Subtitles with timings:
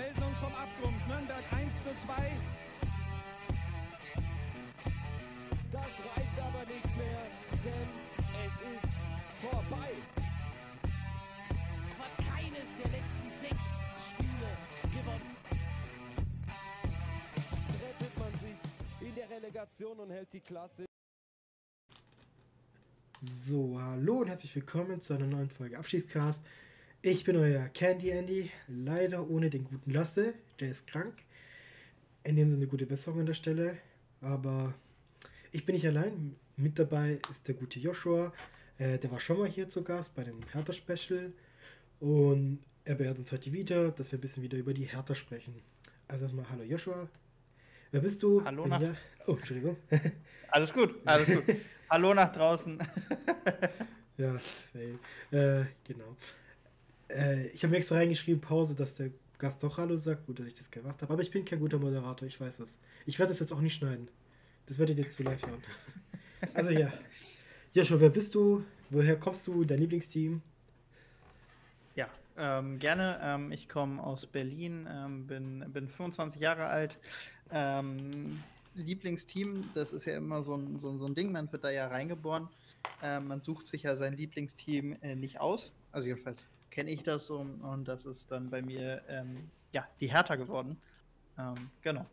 [0.00, 0.96] melden uns vom Abgrund.
[1.08, 2.32] Nürnberg 1 zu 2.
[5.70, 7.22] Das reicht aber nicht mehr,
[7.64, 7.88] denn
[8.46, 9.00] es ist
[9.44, 9.90] vorbei.
[12.00, 13.66] hat keines der letzten sechs
[14.08, 14.50] Spiele
[14.96, 15.36] gewonnen.
[17.82, 20.86] Rettet man sich in der Relegation und hält die Klasse.
[23.20, 26.42] So, hallo und herzlich willkommen zu einer neuen Folge Abschiedscast.
[27.02, 31.14] Ich bin euer Candy Andy, leider ohne den guten Lasse, der ist krank.
[32.24, 33.78] In dem Sinne gute Besserung an der Stelle,
[34.20, 34.74] aber
[35.52, 36.36] ich bin nicht allein.
[36.56, 38.34] Mit dabei ist der gute Joshua,
[38.76, 41.32] äh, der war schon mal hier zu Gast bei dem Hertha-Special
[42.00, 45.54] und er beehrt uns heute wieder, dass wir ein bisschen wieder über die Hertha sprechen.
[46.08, 47.08] Also erstmal hallo Joshua.
[47.92, 48.44] Wer bist du?
[48.44, 48.94] Hallo nach- ja,
[49.26, 49.76] oh, Entschuldigung.
[50.50, 51.44] Alles gut, alles gut.
[51.88, 52.76] Hallo nach draußen.
[54.16, 54.98] Ja, fail.
[55.30, 56.16] Äh, genau.
[57.14, 60.26] Äh, ich habe mir extra reingeschrieben, Pause, dass der Gast doch Hallo sagt.
[60.26, 61.12] Gut, dass ich das gemacht habe.
[61.12, 62.78] Aber ich bin kein guter Moderator, ich weiß das.
[63.06, 64.08] Ich werde das jetzt auch nicht schneiden.
[64.66, 65.62] Das werdet ihr jetzt zu live hören.
[66.54, 66.90] Also ja.
[67.74, 68.64] Joshua, wer bist du?
[68.88, 69.62] Woher kommst du?
[69.62, 70.40] Dein Lieblingsteam?
[71.94, 72.08] Ja,
[72.38, 73.20] ähm, gerne.
[73.22, 76.96] Ähm, ich komme aus Berlin, ähm, bin, bin 25 Jahre alt.
[77.50, 78.42] Ähm,
[78.74, 81.88] Lieblingsteam, das ist ja immer so ein, so, so ein Ding, man wird da ja
[81.88, 82.48] reingeboren.
[83.02, 85.72] Ähm, man sucht sich ja sein Lieblingsteam äh, nicht aus.
[85.92, 90.10] Also jedenfalls kenne ich das so und das ist dann bei mir ähm, ja, die
[90.10, 90.78] Hertha geworden.
[91.38, 92.06] Ähm, genau.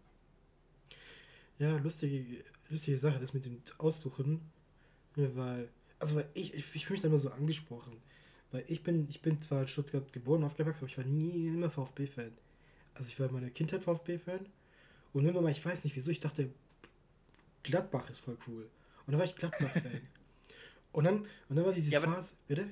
[1.60, 4.42] Ja, lustige, lustige Sache, das mit dem Aussuchen.
[5.16, 5.70] Ja, weil,
[6.00, 8.02] also weil ich, ich, ich fühle mich da immer so angesprochen.
[8.52, 11.70] Weil ich bin, ich bin zwar in Stuttgart geboren, aufgewachsen, aber ich war nie immer
[11.72, 12.32] VfB-Fan.
[12.96, 14.48] Also ich war in meiner Kindheit VfB-Fan.
[15.14, 16.50] Und irgendwann mal, ich weiß nicht wieso, ich dachte,
[17.64, 18.64] Gladbach ist voll cool.
[19.06, 20.02] Und dann war ich Gladbach-Fan.
[20.94, 21.20] und dann,
[21.50, 22.68] und dann war diese Ja, Phase, bitte?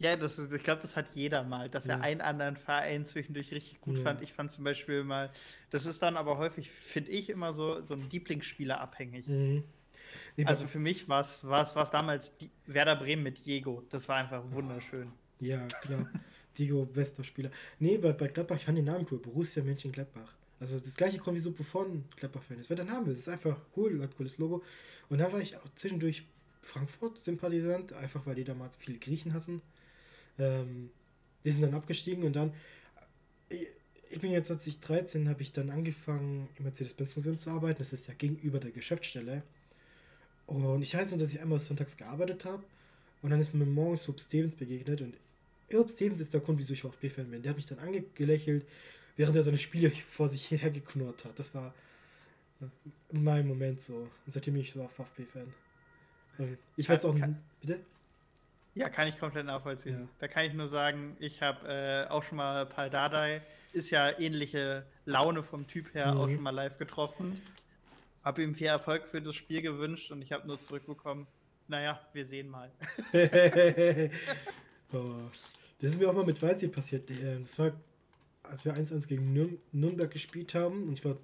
[0.00, 2.02] Ja, das ist, ich glaube, das hat jeder mal, dass er Ja.
[2.02, 4.04] einen anderen Verein zwischendurch richtig gut Ja.
[4.04, 4.22] fand.
[4.22, 5.30] Ich fand zum Beispiel mal,
[5.68, 9.28] das ist dann aber häufig, finde ich, immer so, so ein Lieblingsspieler abhängig.
[9.28, 9.62] Mhm.
[10.44, 11.42] Also für mich war es
[11.90, 13.84] damals die Werder Bremen mit Diego.
[13.90, 15.12] Das war einfach wunderschön.
[15.38, 16.08] Ja, klar.
[16.56, 17.50] Diego, bester Spieler.
[17.78, 19.18] Nee, bei, bei Gladbach, ich fand den Namen cool.
[19.18, 20.32] Borussia Mönchengladbach.
[20.58, 22.70] Also das gleiche Grund wie so Buffon Gladbach-Fan ist.
[22.70, 24.64] Weil der Name ist einfach cool, hat cooles Logo.
[25.10, 26.24] Und dann war ich auch zwischendurch
[26.62, 29.60] Frankfurt-Sympathisant, einfach weil die damals viele Griechen hatten.
[30.40, 30.90] Ähm,
[31.44, 32.52] die sind dann abgestiegen und dann,
[33.48, 33.68] ich,
[34.10, 37.78] ich bin jetzt 2013, habe ich dann angefangen, im Mercedes-Benz-Museum zu arbeiten.
[37.78, 39.42] Das ist ja gegenüber der Geschäftsstelle.
[40.46, 42.62] Und ich weiß nur, dass ich einmal sonntags gearbeitet habe.
[43.22, 45.00] Und dann ist mir morgens Hope Stevens begegnet.
[45.00, 45.14] Und
[45.72, 47.42] Hope Stevens ist der Grund, wieso ich VfB-Fan bin.
[47.42, 48.66] Der hat mich dann angelächelt,
[49.16, 51.38] während er seine Spiele vor sich hergeknurrt hat.
[51.38, 51.74] Das war
[52.60, 52.66] äh,
[53.12, 53.94] mein Moment so.
[54.26, 55.52] Und seitdem bin ich so VfB-Fan.
[56.76, 57.16] Ich war jetzt auch.
[57.18, 57.80] Kann- Bitte?
[58.80, 60.00] Ja, kann ich komplett nachvollziehen.
[60.00, 60.08] Ja.
[60.20, 63.42] Da kann ich nur sagen, ich habe äh, auch schon mal Paul Dardai,
[63.74, 66.34] ist ja ähnliche Laune vom Typ her, auch Mhm.
[66.36, 67.38] schon mal live getroffen.
[68.24, 71.26] Habe ihm viel Erfolg für das Spiel gewünscht und ich habe nur zurückbekommen,
[71.68, 72.70] naja, wir sehen mal.
[74.94, 75.14] oh,
[75.78, 77.10] das ist mir auch mal mit Waldsee passiert.
[77.10, 77.72] Äh, Das war,
[78.42, 80.84] als wir 1-1 gegen Nürn Nürnberg gespielt haben.
[80.84, 81.16] Und ich war,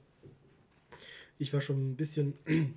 [1.38, 2.34] ich war schon ein bisschen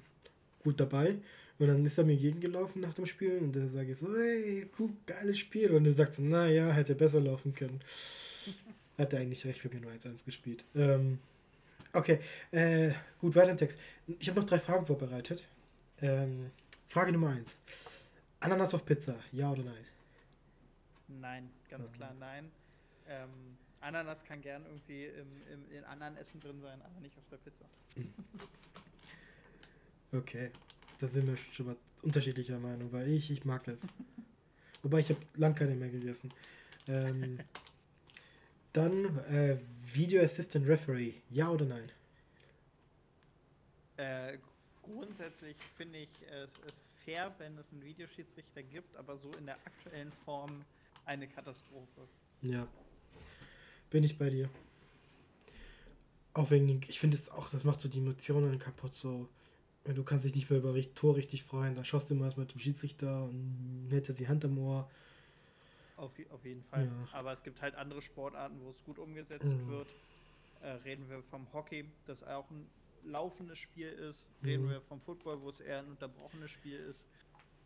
[0.63, 1.17] gut dabei.
[1.59, 3.37] Und dann ist er mir gegengelaufen nach dem Spiel.
[3.39, 5.71] Und da sage ich so, hey, gut, geiles Spiel.
[5.71, 7.81] Und er sagt so, naja, hätte besser laufen können.
[8.97, 10.65] Hat er eigentlich recht, wir haben nur 1-1 gespielt.
[10.75, 11.19] Ähm,
[11.93, 12.19] okay,
[12.51, 13.79] äh, gut, weiter im Text.
[14.19, 15.45] Ich habe noch drei Fragen vorbereitet.
[16.01, 16.51] Ähm,
[16.87, 17.59] Frage Nummer 1.
[18.41, 19.85] Ananas auf Pizza, ja oder nein?
[21.07, 21.93] Nein, ganz Mhm.
[21.95, 22.51] klar nein.
[23.07, 23.29] Ähm,
[23.81, 27.37] Ananas kann gern irgendwie im, im, in anderen Essen drin sein, aber nicht auf der
[27.37, 27.65] Pizza.
[30.11, 30.49] Okay,
[30.99, 33.81] da sind wir schon mal unterschiedlicher Meinung, weil ich, ich mag es.
[34.83, 36.31] Wobei ich habe lang keine mehr gegessen.
[36.87, 37.39] Ähm,
[38.73, 39.57] dann äh,
[39.93, 41.91] Video Assistant Referee, ja oder nein?
[43.97, 44.37] Äh,
[44.83, 49.55] grundsätzlich finde ich es ist fair, wenn es einen Videoschiedsrichter gibt, aber so in der
[49.55, 50.63] aktuellen Form
[51.05, 52.07] eine Katastrophe.
[52.43, 52.67] Ja.
[53.89, 54.49] Bin ich bei dir.
[56.33, 59.27] Auch wegen, ich finde es auch, das macht so die Emotionen kaputt, so.
[59.85, 62.47] Wenn du kannst dich nicht mehr über Tor richtig freuen, dann schaust du immer erstmal
[62.47, 64.89] zum Schiedsrichter und hält er die Hand am Ohr.
[65.97, 66.85] Auf, auf jeden Fall.
[66.85, 67.09] Ja.
[67.13, 69.67] Aber es gibt halt andere Sportarten, wo es gut umgesetzt Mhm.
[69.67, 69.87] wird.
[70.61, 72.65] Äh, reden wir vom Hockey, das auch ein
[73.05, 74.25] laufendes Spiel ist.
[74.43, 74.69] Reden Mhm.
[74.71, 77.05] wir vom Football, wo es eher ein unterbrochenes Spiel ist.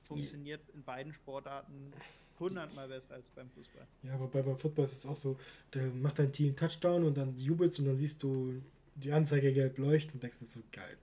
[0.08, 1.94] Funktioniert in beiden Sportarten
[2.40, 3.88] hundertmal besser als beim Fußball.
[4.04, 5.38] Ja, aber bei, beim Football ist es auch so,
[5.72, 8.62] da macht dein Team Touchdown und dann jubelst und dann siehst du
[8.96, 10.98] die Anzeige gelb leuchten und denkst dir so, geil.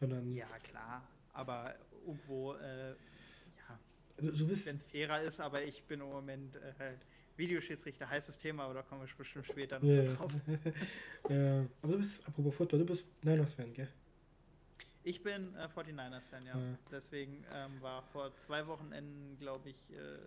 [0.00, 1.02] Ja, klar.
[1.32, 1.74] Aber
[2.06, 3.78] irgendwo, äh, ja,
[4.46, 6.96] bist, wenn es fairer ist, aber ich bin im Moment äh,
[7.36, 10.14] Videoschiedsrichter, heißes Thema, aber da kommen wir bestimmt später noch Ja.
[10.14, 10.32] drauf.
[11.28, 11.66] ja.
[11.82, 13.88] Aber du bist, apropos Football, du bist Niners-Fan, gell?
[15.06, 16.58] Ich bin äh, 49ers-Fan, ja.
[16.58, 16.78] Ja.
[16.90, 20.18] Deswegen ähm, war vor zwei Wochenenden, glaube ich, äh,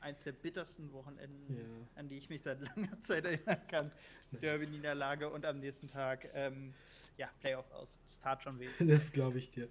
[0.00, 1.64] eins der bittersten Wochenenden, Ja.
[2.00, 3.92] an die ich mich seit langer Zeit erinnern kann.
[4.32, 6.74] Derby-Niederlage und am nächsten Tag, ähm,
[7.16, 7.88] ja, Playoff aus.
[8.06, 8.68] Es tat schon weh.
[8.80, 9.68] Das glaube ich dir.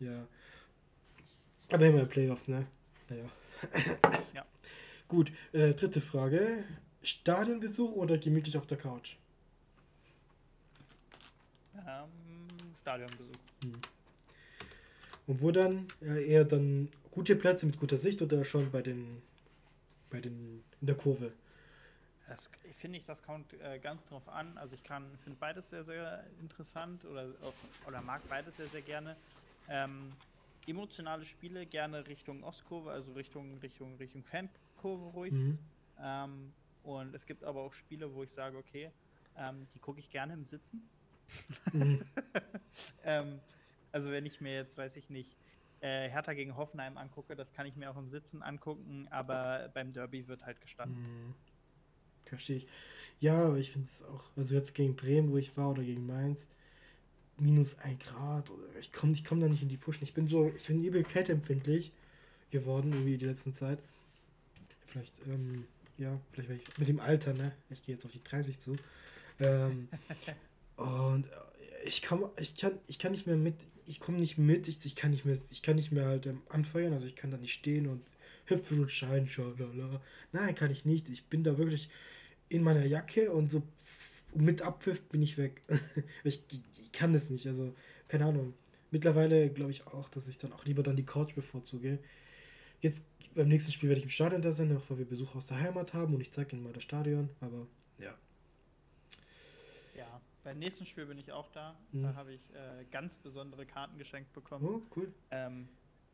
[0.00, 0.26] Ja.
[1.72, 2.66] Aber immer Playoffs, ne?
[3.08, 3.24] Naja.
[4.34, 4.44] Ja.
[5.08, 6.64] Gut, äh, dritte Frage.
[7.02, 9.16] Stadionbesuch oder gemütlich auf der Couch?
[11.86, 12.10] Ähm,
[12.86, 13.34] Stadionbesuch.
[15.26, 15.88] Und wo dann?
[16.00, 19.22] Eher dann gute Plätze mit guter Sicht oder schon bei den
[20.08, 21.32] bei den in der Kurve?
[22.28, 24.56] Das finde ich, das kommt äh, ganz drauf an.
[24.56, 28.82] Also ich kann finde beides sehr, sehr interessant oder, auch, oder mag beides sehr, sehr
[28.82, 29.16] gerne.
[29.68, 30.12] Ähm,
[30.66, 35.32] emotionale Spiele gerne Richtung Ostkurve, also Richtung, Richtung, Richtung Fankurve ruhig.
[35.32, 35.58] Mhm.
[36.00, 36.52] Ähm,
[36.84, 38.90] und es gibt aber auch Spiele, wo ich sage, okay,
[39.36, 40.88] ähm, die gucke ich gerne im Sitzen.
[43.04, 43.40] Ähm,
[43.92, 45.36] also wenn ich mir jetzt, weiß ich nicht,
[45.80, 49.92] äh, Hertha gegen Hoffenheim angucke, das kann ich mir auch im Sitzen angucken, aber beim
[49.92, 50.98] Derby wird halt gestanden.
[51.00, 51.34] Mhm.
[52.26, 52.66] Verstehe ich.
[53.20, 56.06] Ja, aber ich finde es auch, also jetzt gegen Bremen, wo ich war, oder gegen
[56.06, 56.48] Mainz,
[57.38, 60.04] minus ein Grad, oder ich komme ich komm da nicht in die Pushen.
[60.04, 61.92] Ich bin so, ich bin übel kälteempfindlich
[62.50, 63.82] geworden, irgendwie die letzten Zeit.
[64.86, 65.66] Vielleicht, ähm,
[65.98, 67.52] ja, vielleicht weil ich mit dem Alter, ne?
[67.70, 68.76] Ich gehe jetzt auf die 30 zu.
[69.40, 69.88] Ähm,
[70.76, 73.54] und äh, ich kann, ich kann, ich kann nicht mehr mit,
[73.86, 76.42] ich komme nicht mit, ich, ich kann nicht mehr, ich kann nicht mehr halt ähm,
[76.48, 78.02] anfeuern, also ich kann da nicht stehen und
[78.46, 80.00] hüpfen und scheinen, schalala.
[80.32, 81.08] Nein, kann ich nicht.
[81.08, 81.88] Ich bin da wirklich
[82.48, 83.62] in meiner Jacke und so
[84.34, 85.62] mit Abpfiff bin ich weg.
[86.24, 86.44] ich,
[86.80, 87.74] ich kann das nicht, also
[88.08, 88.54] keine Ahnung.
[88.90, 91.98] Mittlerweile glaube ich auch, dass ich dann auch lieber dann die Couch bevorzuge.
[92.80, 95.46] Jetzt beim nächsten Spiel werde ich im Stadion da sein, auch weil wir Besuch aus
[95.46, 97.66] der Heimat haben und ich zeige Ihnen mal das Stadion, aber
[97.98, 98.16] ja.
[100.46, 101.74] Beim nächsten Spiel bin ich auch da.
[101.90, 102.04] Mhm.
[102.04, 104.64] Da habe ich äh, ganz besondere Karten geschenkt bekommen.
[104.64, 105.12] Oh, cool.
[105.32, 105.68] Ähm,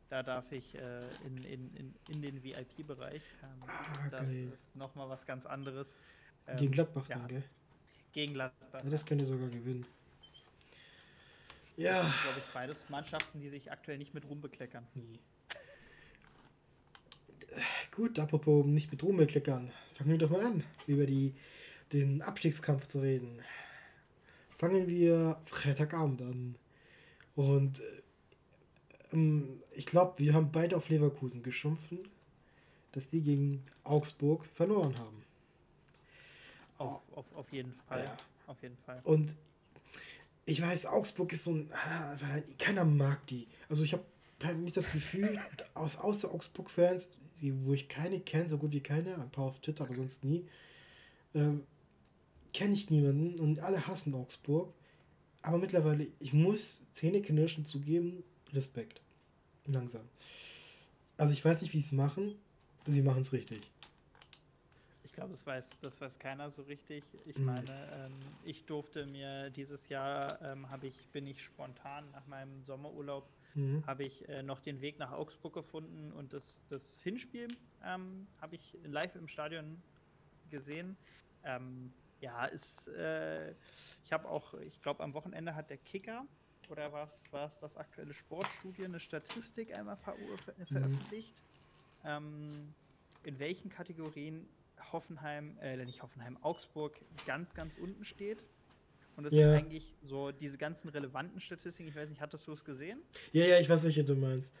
[0.09, 3.21] da darf ich äh, in, in, in, in den VIP-Bereich.
[3.43, 4.47] Ähm, Ah, das geil.
[4.51, 5.93] ist nochmal was ganz anderes.
[6.47, 7.43] Ähm, Gegen Gladbach ja, dann, gell?
[8.11, 8.83] Gegen Gladbach.
[8.83, 9.85] Ja, das könnt ihr sogar gewinnen.
[11.75, 12.01] Das Ja.
[12.01, 14.87] sind, glaube ich, beides Mannschaften, die sich aktuell nicht mit Ruhm bekleckern.
[14.95, 15.19] Nee.
[17.95, 19.69] Gut, apropos nicht mit Ruhm bekleckern.
[19.93, 21.35] Fangen wir doch mal an, über die,
[21.91, 23.39] den Abstiegskampf zu reden.
[24.63, 26.55] Fangen wir Freitagabend an.
[27.35, 27.83] Und äh,
[29.11, 31.99] ähm, ich glaube, wir haben beide auf Leverkusen geschumpfen,
[32.93, 35.21] dass die gegen Augsburg verloren haben.
[36.77, 38.05] Auf, auf, auf jeden Fall.
[38.05, 38.15] Ja.
[38.47, 39.01] Auf jeden Fall.
[39.03, 39.35] Und
[40.45, 41.69] ich weiß, Augsburg ist so ein.
[41.73, 42.15] ah,
[42.57, 43.49] Keiner mag die.
[43.67, 44.05] Also ich habe
[44.45, 45.41] halt nicht das Gefühl,
[45.73, 47.17] aus, außer Augsburg-Fans,
[47.65, 50.47] wo ich keine kenne, so gut wie keine, ein paar auf Twitter, aber sonst nie,
[51.35, 51.65] ähm,
[52.53, 54.73] kenne ich niemanden und alle hassen Augsburg.
[55.41, 58.23] Aber mittlerweile, ich muss Zähneknirschen zugeben,
[58.53, 59.01] Respekt.
[59.65, 60.07] Langsam.
[61.17, 62.35] Also ich weiß nicht, wie sie es machen,
[62.85, 63.61] sie machen es richtig.
[65.03, 67.03] Ich glaube, das weiß, das weiß keiner so richtig.
[67.25, 67.45] Ich Mhm.
[67.45, 68.11] meine, ähm,
[68.45, 73.83] ich durfte mir dieses Jahr, ähm, habe ich, bin ich spontan nach meinem Sommerurlaub, Mhm.
[73.85, 77.47] habe ich äh, noch den Weg nach Augsburg gefunden und das, das Hinspiel
[77.85, 79.81] ähm, habe ich live im Stadion
[80.49, 80.97] gesehen.
[81.43, 83.51] Ähm, ja, ist, äh,
[84.03, 86.25] ich habe auch, ich glaube, am Wochenende hat der Kicker
[86.69, 91.43] oder war es das aktuelle Sportstudio eine Statistik einmal ver ver veröffentlicht,
[92.03, 92.75] ähm,
[93.23, 94.49] in welchen Kategorien
[94.93, 98.45] Hoffenheim, äh, nicht Hoffenheim, Augsburg ganz, ganz unten steht.
[99.15, 99.39] Und das Ja.
[99.41, 101.89] sind eigentlich so diese ganzen relevanten Statistiken.
[101.89, 103.03] Ich weiß nicht, hattest du es gesehen?
[103.31, 104.53] Ja, ja, ich weiß, welche du meinst.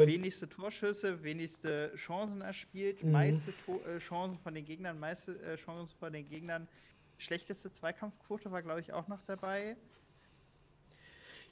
[0.00, 3.12] Und- wenigste Torschüsse, wenigste Chancen erspielt, Mhm.
[3.12, 6.68] meiste to äh, Chancen von den Gegnern, meiste äh, Chancen von den Gegnern.
[7.18, 9.76] Schlechteste Zweikampfquote war, glaube ich, auch noch dabei.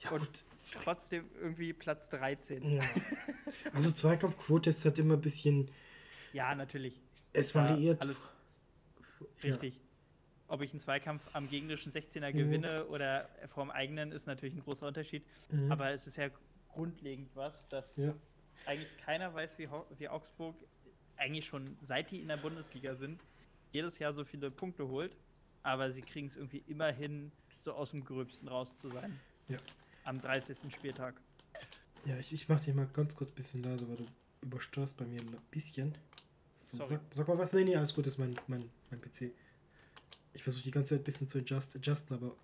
[0.01, 0.45] ja, und gut,
[0.83, 2.63] Trotzdem irgendwie Platz 13.
[2.77, 2.83] Ja.
[3.73, 5.71] Also Zweikampfquote ist halt immer ein bisschen,
[6.33, 7.01] Ja, natürlich.
[7.33, 8.03] es Ja, variiert.
[8.03, 8.31] alles
[9.43, 9.51] Ja.
[9.51, 9.81] Richtig.
[10.49, 12.37] Ob ich einen Zweikampf am gegnerischen 16er Mhm.
[12.37, 15.25] gewinne oder vom eigenen, ist natürlich ein großer Unterschied.
[15.51, 15.73] Mhm.
[15.73, 16.29] Aber es ist ja
[16.69, 18.15] grundlegend was, dass Ja.
[18.67, 20.55] Eigentlich keiner weiß, wie, Ho- wie Augsburg
[21.17, 23.21] eigentlich schon seit die in der Bundesliga sind,
[23.73, 25.17] jedes Jahr so viele Punkte holt.
[25.63, 29.19] Aber sie kriegen es irgendwie immer hin, so aus dem Gröbsten raus zu sein.
[29.49, 29.59] Ja.
[30.05, 30.73] Am 30.
[30.73, 31.15] Spieltag.
[32.05, 34.07] Ja, ich, ich mach dich mal ganz kurz ein bisschen leise, weil du
[34.43, 35.97] übersteuerst bei mir ein bisschen.
[36.51, 37.53] So, sag, sag mal was.
[37.55, 39.33] Nee, nee, alles gut, das ist mein, mein, mein PC.
[40.35, 42.35] Ich versuche die ganze Zeit ein bisschen zu adjust, adjusten, aber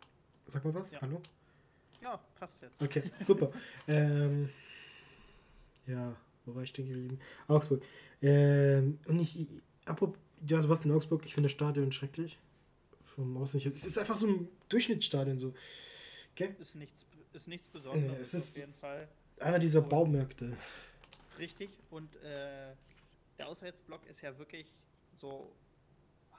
[0.47, 0.93] sag mal was.
[0.93, 1.01] Ja.
[1.03, 1.21] Hallo?
[2.01, 2.81] Ja, passt jetzt.
[2.81, 3.53] Okay, super.
[3.89, 4.49] ähm,
[5.91, 6.17] ja,
[6.47, 7.19] wo war ich stehen geblieben?
[7.49, 7.83] Augsburg.
[8.23, 9.49] Ähm, und ich,
[9.85, 12.39] apropos, ja, du warst in Augsburg, ich finde das Stadion schrecklich.
[13.15, 13.61] Vom Außen.
[13.61, 15.53] Es ist einfach so ein Durchschnittsstadion so.
[16.37, 16.55] Gell?
[16.61, 18.17] Ist nichts, ist nichts Besonderes.
[18.19, 19.09] Äh, es ist- auf jeden Fall.
[19.41, 20.57] Einer dieser Baumärkte.
[21.39, 21.71] Richtig.
[21.91, 22.75] Und äh,
[23.39, 24.67] der Auswärtsblock ist ja wirklich
[25.15, 25.51] so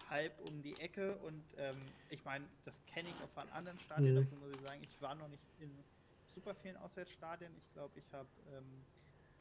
[0.09, 1.15] halb um die Ecke.
[1.17, 1.75] Und ähm,
[2.09, 4.13] ich meine, das kenne ich auch von anderen Stadien.
[4.13, 4.19] Mhm.
[4.23, 5.71] Dafür muss ich sagen, ich war noch nicht in
[6.35, 7.51] super vielen Auswärtsstadien.
[7.57, 8.63] Ich glaube, ich habe ähm,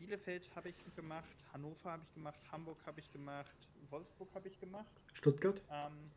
[0.01, 3.55] Bielefeld habe ich gemacht, Hannover habe ich gemacht, Hamburg habe ich gemacht,
[3.91, 4.91] Wolfsburg habe ich gemacht.
[5.13, 5.63] Stuttgart?
[5.71, 6.11] Ähm,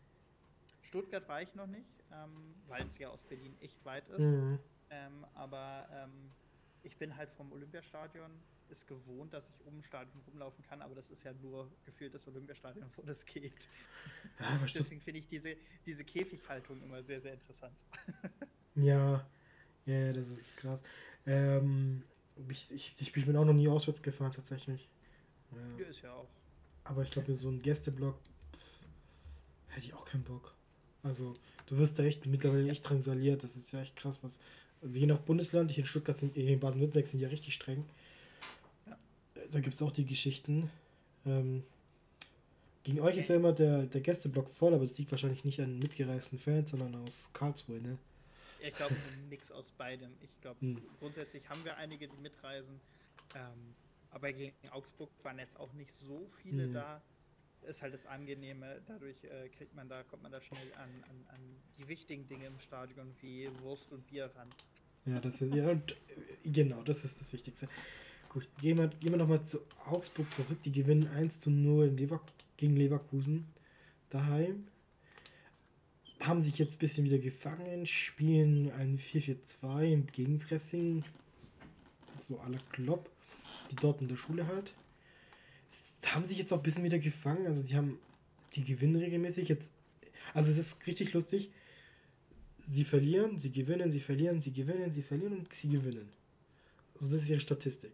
[0.81, 4.19] Stuttgart war ich noch nicht, ähm, weil es ja aus Berlin echt weit ist.
[4.19, 4.57] Mhm.
[4.89, 6.31] Ähm, aber ähm,
[6.83, 8.31] ich bin halt vom Olympiastadion
[8.69, 12.25] ist gewohnt, dass ich um Stadion rumlaufen kann, aber das ist ja nur gefühlt das
[12.27, 13.53] Olympiastadion, wo das geht.
[14.39, 17.75] Ja, Deswegen finde ich diese, diese Käfighaltung immer sehr, sehr interessant.
[18.75, 19.29] ja.
[19.85, 20.81] ja, ja, das ist krass.
[21.25, 22.03] Ähm,
[22.49, 24.89] ich, ich, ich bin auch noch nie auswärts gefahren, tatsächlich.
[25.51, 25.85] Ja.
[25.85, 26.27] Ist ja auch.
[26.83, 28.15] Aber ich glaube, so ein Gästeblock
[28.53, 28.87] pff,
[29.67, 30.53] hätte ich auch keinen Bock.
[31.03, 31.33] Also,
[31.67, 33.43] du wirst da echt mittlerweile echt drangsaliert.
[33.43, 34.39] Das ist ja echt krass, was.
[34.81, 37.85] Also, je nach Bundesland, hier in Stuttgart sind, hier in Baden-Württemberg sind ja richtig streng.
[38.87, 38.97] Ja.
[39.51, 40.69] Da gibt es auch die Geschichten.
[41.25, 41.63] Ähm,
[42.83, 45.79] gegen euch ist ja immer der, der Gästeblock voll, aber es liegt wahrscheinlich nicht an
[45.79, 47.97] mitgereisten Fans, sondern aus Karlsruhe, ne?
[48.67, 48.95] Ich glaube,
[49.29, 50.11] Mix aus beidem.
[50.21, 50.81] Ich glaube, Hm.
[50.99, 52.79] grundsätzlich haben wir einige, die mitreisen.
[53.35, 53.75] Ähm,
[54.11, 56.73] aber gegen Augsburg waren jetzt auch nicht so viele Nee.
[56.73, 57.01] da.
[57.67, 58.81] Ist halt das Angenehme.
[58.87, 61.39] Dadurch äh, kriegt man da, kommt man da schnell an, an, an
[61.77, 64.49] die wichtigen Dinge im Stadion wie Wurst und Bier ran.
[65.05, 67.67] Ja, das ist, ja, und, äh, genau, das ist das Wichtigste.
[68.29, 70.61] Gut, gehen wir, gehen wir nochmal zu Augsburg zurück.
[70.63, 72.21] Die gewinnen 1 zu 0 in Lever
[72.57, 73.47] gegen Leverkusen
[74.09, 74.67] daheim.
[76.23, 81.03] Haben sich jetzt ein bisschen wieder gefangen, spielen ein 4-4-2 im Gegenpressing.
[82.17, 83.09] So à la Klopp.
[83.71, 84.73] Die dort in der Schule halt.
[86.05, 87.45] Haben sich jetzt auch ein bisschen wieder gefangen.
[87.47, 87.99] Also die haben,
[88.53, 89.69] die gewinnen regelmäßig jetzt.
[90.33, 91.51] Also es ist richtig lustig.
[92.65, 96.09] Sie verlieren, sie gewinnen, sie verlieren, sie gewinnen, sie verlieren und sie gewinnen.
[96.95, 97.93] Also das ist ihre Statistik.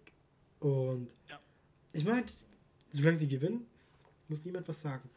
[0.59, 1.39] Und Ja.
[1.93, 2.25] ich meine,
[2.91, 3.65] solange sie gewinnen,
[4.27, 5.09] muss niemand was sagen.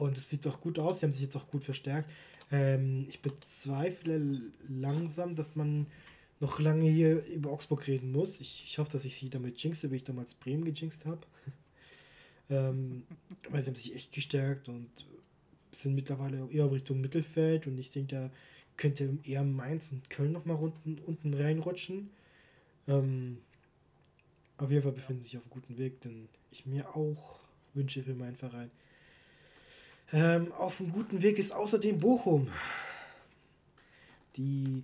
[0.00, 2.10] Und es sieht doch gut aus, sie haben sich jetzt auch gut verstärkt.
[2.50, 5.86] Ähm, ich bezweifle langsam, dass man
[6.40, 8.40] noch lange hier über Augsburg reden muss.
[8.40, 11.20] Ich, ich hoffe, dass ich sie damit jinxe, wie ich damals Bremen gejinxt habe.
[12.48, 13.02] ähm,
[13.50, 14.88] weil sie haben sich echt gestärkt und
[15.70, 18.30] sind mittlerweile eher Richtung Mittelfeld und ich denke, da
[18.78, 22.08] könnte eher Mainz und Köln nochmal unten, unten reinrutschen.
[22.88, 23.36] Ähm,
[24.56, 27.40] auf jeden Fall befinden sie sich auf einem guten Weg, den ich mir auch
[27.74, 28.70] wünsche für meinen Verein.
[30.12, 32.48] Ähm, auf einem guten Weg ist außerdem Bochum,
[34.36, 34.82] die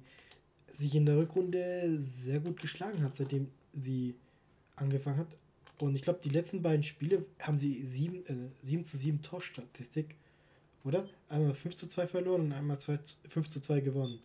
[0.73, 4.15] sich in der Rückrunde sehr gut geschlagen hat, seitdem sie
[4.77, 5.37] angefangen hat.
[5.79, 10.15] Und ich glaube, die letzten beiden Spiele haben sie 7, äh, 7 zu 7 Torstatistik,
[10.85, 11.09] oder?
[11.29, 14.21] Einmal 5 zu 2 verloren und einmal 2, zu- 5 zu 2 gewonnen.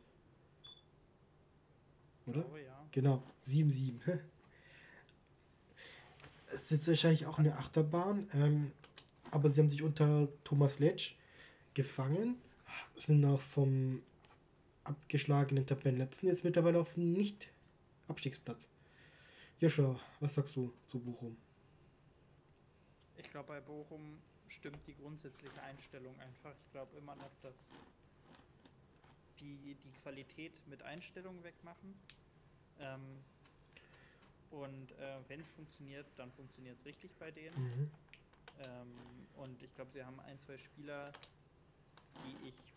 [2.27, 2.45] Oder?
[2.53, 2.85] Oh ja.
[2.91, 3.99] Genau, 7-7.
[6.53, 8.71] Es ist wahrscheinlich auch eine Achterbahn, ähm,
[9.31, 11.15] aber sie haben sich unter Thomas Letsch
[11.73, 12.35] gefangen,
[12.95, 14.01] sind auch vom
[14.83, 18.69] abgeschlagenen Tabellenletzten jetzt mittlerweile auf dem Nicht-Abstiegsplatz.
[19.59, 21.37] Joshua, was sagst du zu Bochum?
[23.17, 26.53] Ich glaube, bei Bochum stimmt die grundsätzliche Einstellung einfach.
[26.65, 27.69] Ich glaube immer noch, dass
[29.39, 31.93] die die Qualität mit Einstellung wegmachen.
[32.79, 33.19] Ähm,
[34.49, 37.55] und äh, wenn es funktioniert, dann funktioniert es richtig bei denen.
[37.55, 37.91] Mhm.
[38.59, 38.91] Ähm,
[39.37, 41.11] und ich glaube, sie haben ein, zwei Spieler,
[42.25, 42.73] die ich,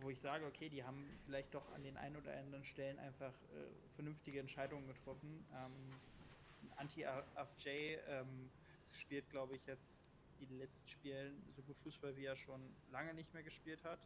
[0.00, 3.32] wo ich sage, okay, die haben vielleicht doch an den ein oder anderen Stellen einfach
[3.32, 5.44] äh, vernünftige Entscheidungen getroffen.
[5.54, 7.68] Ähm, Anti-AFJ
[8.08, 8.50] ähm,
[8.92, 10.08] spielt, glaube ich, jetzt
[10.40, 13.98] die letzten Spielen so gut Fußball, wie er schon lange nicht mehr gespielt hat.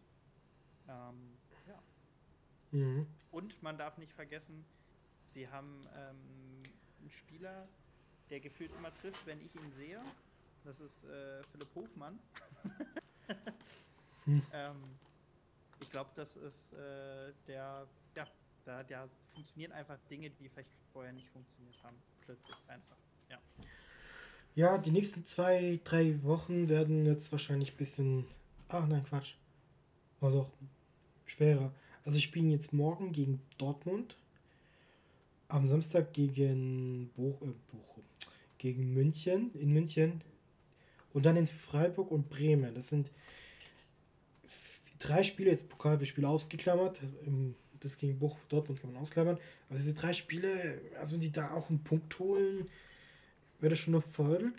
[0.89, 1.37] Ähm,
[1.69, 1.83] ja.
[2.71, 3.07] Mhm.
[3.31, 4.65] Und man darf nicht vergessen,
[5.27, 6.63] sie haben ähm,
[7.01, 7.69] einen Spieler,
[8.31, 10.01] der gefühlt immer trifft, wenn ich ihn sehe.
[10.65, 12.19] Das ist äh, Philipp Hofmann.
[14.25, 14.43] Hm.
[14.53, 14.77] ähm,
[15.81, 18.27] ich glaube, das ist äh, der, ja,
[18.65, 21.97] da, da funktionieren einfach Dinge, die vielleicht vorher nicht funktioniert haben.
[22.25, 22.97] Plötzlich einfach.
[23.29, 23.39] Ja.
[24.55, 28.27] Ja, die nächsten zwei, drei Wochen werden jetzt wahrscheinlich ein bisschen.
[28.69, 29.35] Ach nein, Quatsch.
[30.21, 30.51] Also auch
[31.27, 31.73] schwerer.
[32.05, 34.17] Also ich spiele jetzt morgen gegen Dortmund.
[35.49, 38.05] Am Samstag gegen Bo äh, Bochum.
[38.59, 40.23] Gegen München, in München.
[41.13, 42.75] Und dann in Freiburg und Bremen.
[42.75, 43.11] Das sind
[44.99, 47.01] drei Spiele, jetzt Pokalspiele ausgeklammert.
[47.81, 49.39] Das gegen Bochum, Dortmund kann man ausklammern.
[49.69, 52.69] Aber diese drei Spiele, also wenn die da auch einen Punkt holen,
[53.61, 54.55] wäre das schon Erfolg.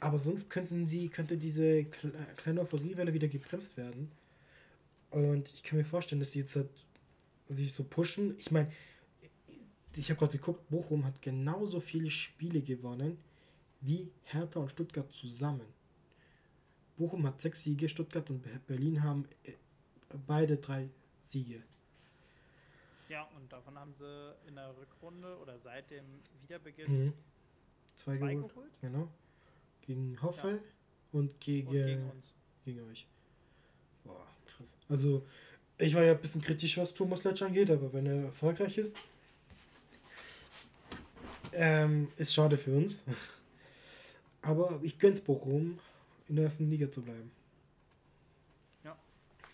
[0.00, 4.10] Aber sonst könnten sie, könnte diese Kle- kleine Euphoriewelle wieder gebremst werden.
[5.10, 6.70] Und ich kann mir vorstellen, dass sie jetzt halt
[7.48, 8.34] sich so pushen.
[8.38, 8.72] Ich meine,
[9.94, 13.18] ich habe gerade geguckt, Bochum hat genauso viele Spiele gewonnen
[13.82, 15.66] wie Hertha und Stuttgart zusammen.
[16.96, 19.52] Bochum hat sechs Siege, Stuttgart und Be- Berlin haben äh,
[20.26, 20.88] beide drei
[21.20, 21.62] Siege.
[23.08, 26.04] Ja, und davon haben sie in der Rückrunde oder seit dem
[26.42, 27.12] Wiederbeginn Mhm.
[27.96, 28.54] Zwei, zwei geholt.
[28.54, 29.08] geholt Genau.
[29.82, 30.60] Gegen Hoffel Ja.
[31.12, 32.34] und gegen, und gegen uns.
[32.64, 33.06] gegen euch.
[34.04, 34.76] Boah, krass.
[34.88, 35.26] Also,
[35.78, 38.96] ich war ja ein bisschen kritisch, was Thomas Letsch angeht, aber wenn er erfolgreich ist,
[41.52, 43.04] ähm, ist schade für uns.
[44.42, 45.78] Aber ich gönn's Bochum,
[46.28, 47.30] in der ersten Liga zu bleiben.
[48.84, 48.96] Ja.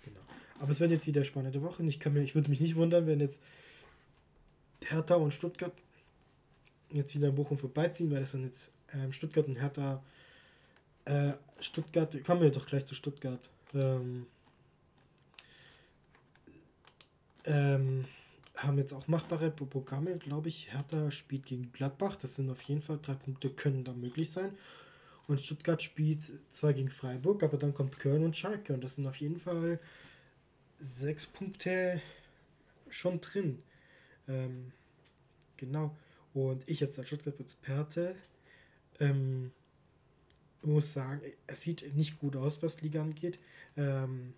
[0.05, 0.21] Genau.
[0.59, 1.87] Aber es werden jetzt wieder spannende Wochen.
[1.89, 3.43] Ich, kann mir, ich würde mich nicht wundern, wenn jetzt
[4.85, 5.73] Hertha und Stuttgart
[6.91, 10.03] jetzt wieder in Bochum vorbeiziehen, weil das sind jetzt ähm, Stuttgart und Hertha.
[11.05, 13.51] Äh, Stuttgart, kommen wir doch gleich zu Stuttgart.
[13.75, 14.27] Ähm,
[17.45, 18.05] ähm,
[18.59, 20.73] haben jetzt auch machbare Pro- Programme, glaube ich.
[20.73, 24.53] Hertha spielt gegen Gladbach, das sind auf jeden Fall drei Punkte, können da möglich sein.
[25.27, 29.07] Und Stuttgart spielt zwar gegen Freiburg, aber dann kommt Köln und Schalke und das sind
[29.07, 29.79] auf jeden Fall
[30.81, 32.01] sechs Punkte
[32.89, 33.63] schon drin.
[34.27, 34.73] Ähm,
[35.57, 35.97] genau.
[36.35, 38.17] Und ich jetzt als Stuttgart-Experte
[39.01, 39.53] ähm,
[40.63, 43.39] muss sagen, es sieht nicht gut aus, was Liga angeht.
[43.77, 44.35] Ähm,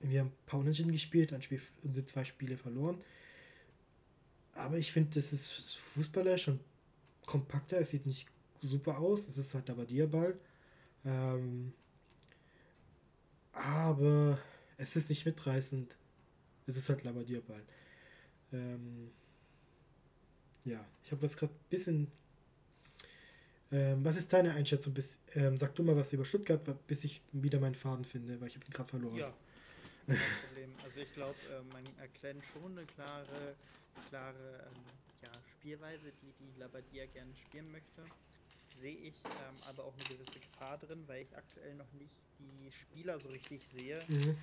[0.00, 3.00] wir haben ein paar Unentschieden gespielt, ein Spiel, unsere zwei Spiele verloren.
[4.54, 6.60] Aber ich finde, das ist fußballerisch und
[7.26, 7.78] kompakter.
[7.78, 8.28] Es sieht nicht
[8.60, 9.28] super aus.
[9.28, 10.38] Es ist halt aber Ball.
[11.04, 11.72] Ähm,
[13.52, 14.38] aber
[14.76, 15.96] es ist nicht mitreißend.
[16.66, 17.62] Es ist halt Labadierball.
[18.52, 19.10] Ähm,
[20.64, 22.10] ja, ich habe das gerade ein bisschen.
[23.72, 24.94] Ähm, was ist deine Einschätzung?
[24.94, 28.48] Bis, ähm, sag du mal was über Stuttgart, bis ich wieder meinen Faden finde, weil
[28.48, 29.16] ich habe ihn gerade verloren.
[29.16, 29.34] Ja,
[30.14, 30.80] kein Problem.
[30.80, 33.56] Also ich glaube, äh, man erkennt schon eine klare,
[34.02, 38.12] klare ähm, ja, Spielweise, die die Labadia gerne spielen möchte.
[38.72, 42.70] Sehe ich ähm, aber auch eine gewisse Gefahr drin, weil ich aktuell noch nicht die
[42.70, 44.36] Spieler so richtig sehe, Mhm.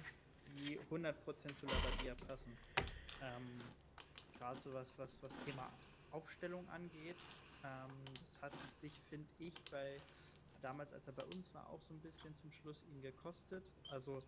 [0.47, 2.59] die 100% zu Labadia passen.
[3.19, 3.77] Ähm,
[4.33, 7.17] Gerade so was, was, was Thema Aufstellung angeht,
[7.63, 10.03] ähm, das hat sich, finde ich, bei
[10.61, 13.63] damals, als er bei uns war, auch so ein bisschen zum Schluss ihn gekostet.
[13.87, 14.23] Also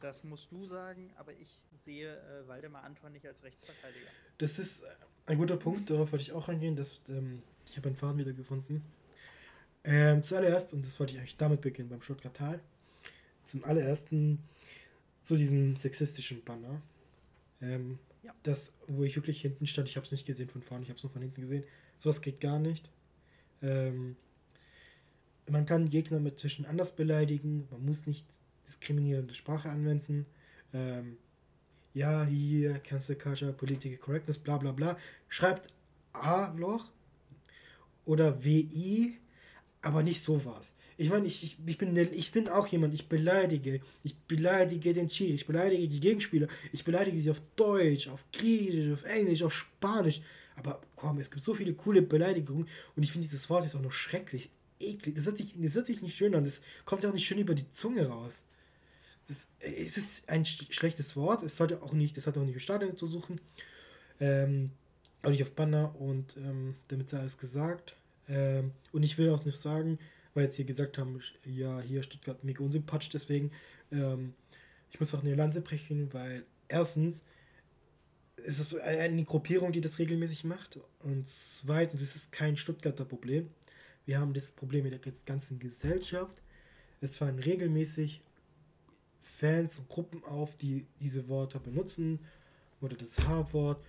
[0.00, 4.06] das musst du sagen, aber ich sehe äh, Waldemar Anton nicht als Rechtsverteidiger.
[4.38, 4.84] Das ist
[5.26, 6.76] ein guter Punkt, darauf wollte ich auch eingehen.
[6.76, 8.82] Dass, ähm, ich habe einen Faden wieder gefunden.
[9.84, 12.60] Ähm, zuallererst, und das wollte ich eigentlich damit beginnen, beim Stuttgart Tal,
[13.42, 14.38] zum allerersten
[15.22, 16.80] zu diesem sexistischen Banner.
[17.60, 18.32] Ähm, Ja.
[18.42, 20.96] Das, wo ich wirklich hinten stand, ich habe es nicht gesehen von vorne, ich habe
[20.96, 21.64] es nur von hinten gesehen.
[21.98, 22.88] Sowas geht gar nicht.
[23.60, 24.16] Ähm,
[25.46, 28.24] man kann Gegner mit zwischen anders beleidigen, man muss nicht
[28.66, 30.26] diskriminierende Sprache anwenden.
[30.72, 31.16] Ähm,
[31.94, 34.98] ja, hier, Cancel Culture, Political Correctness, bla bla bla.
[35.28, 35.72] Schreibt
[36.12, 36.90] A-Loch
[38.04, 39.18] oder WI,
[39.82, 40.72] aber nicht sowas.
[40.96, 43.80] Ich meine, ich, ich, ich, bin, ich bin auch jemand, ich beleidige.
[44.04, 48.92] Ich beleidige den Chi, ich beleidige die Gegenspieler, ich beleidige sie auf Deutsch, auf Griechisch,
[48.92, 50.20] auf Englisch, auf Spanisch.
[50.56, 53.80] Aber komm, es gibt so viele coole Beleidigungen und ich finde dieses Wort ist auch
[53.80, 55.16] noch schrecklich, eklig.
[55.16, 57.38] Das hört, sich, das hört sich nicht schön an, das kommt ja auch nicht schön
[57.38, 58.44] über die Zunge raus.
[59.28, 62.54] Das, es ist ein sch schlechtes Wort, es sollte auch nicht, das hat auch nicht
[62.54, 63.40] im Stadion zu suchen.
[64.20, 64.70] Ähm,
[65.22, 67.96] auch nicht auf Banner und ähm, damit sei alles gesagt.
[68.28, 69.98] Ähm, und ich will auch nicht sagen,
[70.34, 73.50] weil jetzt hier gesagt haben, ja, hier Stuttgart mega unsympathisch, deswegen,
[73.92, 74.34] ähm,
[74.90, 77.22] ich muss auch eine Lanze brechen, weil erstens
[78.36, 83.50] ist es eine, Gruppierung, die das regelmäßig macht und zweitens ist es kein Stuttgarter Problem.
[84.06, 86.42] Wir haben das Problem in der ganzen Gesellschaft.
[87.00, 88.20] Es fallen regelmäßig
[89.44, 92.18] Fans und Gruppen auf, die diese Wörter benutzen
[92.80, 93.84] oder das H-Wort.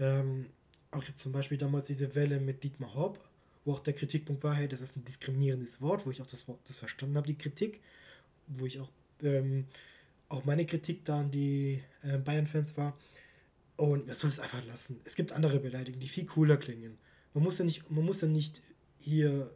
[0.00, 0.46] Ähm,
[0.90, 3.20] auch jetzt zum Beispiel damals diese Welle mit Dietmar Hopp,
[3.64, 6.48] wo auch der Kritikpunkt war, hey, das ist ein diskriminierendes Wort, wo ich auch das
[6.48, 7.80] Wort das verstanden habe, die Kritik,
[8.48, 8.90] wo ich auch
[9.22, 9.66] ähm,
[10.28, 12.98] auch meine Kritik da an die äh, Bayern-Fans war.
[13.76, 15.00] Und man soll es einfach lassen.
[15.04, 16.98] Es gibt andere Beleidigungen, die viel cooler klingen.
[17.34, 18.62] Man muss ja nicht, man muss ja nicht
[18.98, 19.54] hier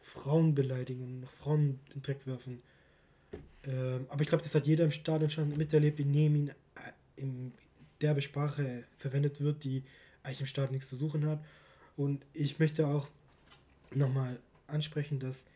[0.00, 2.62] Frauen beleidigen und Frauen den Dreck werfen.
[3.66, 6.52] Ähm, aber ich glaube, das hat jeder im Stadion schon miterlebt, indem ihn äh,
[7.16, 7.52] in
[8.00, 9.82] derbe Sprache verwendet wird, die
[10.22, 11.42] eigentlich im Stadion nichts zu suchen hat.
[11.96, 13.08] Und ich möchte auch
[13.94, 15.46] nochmal ansprechen, dass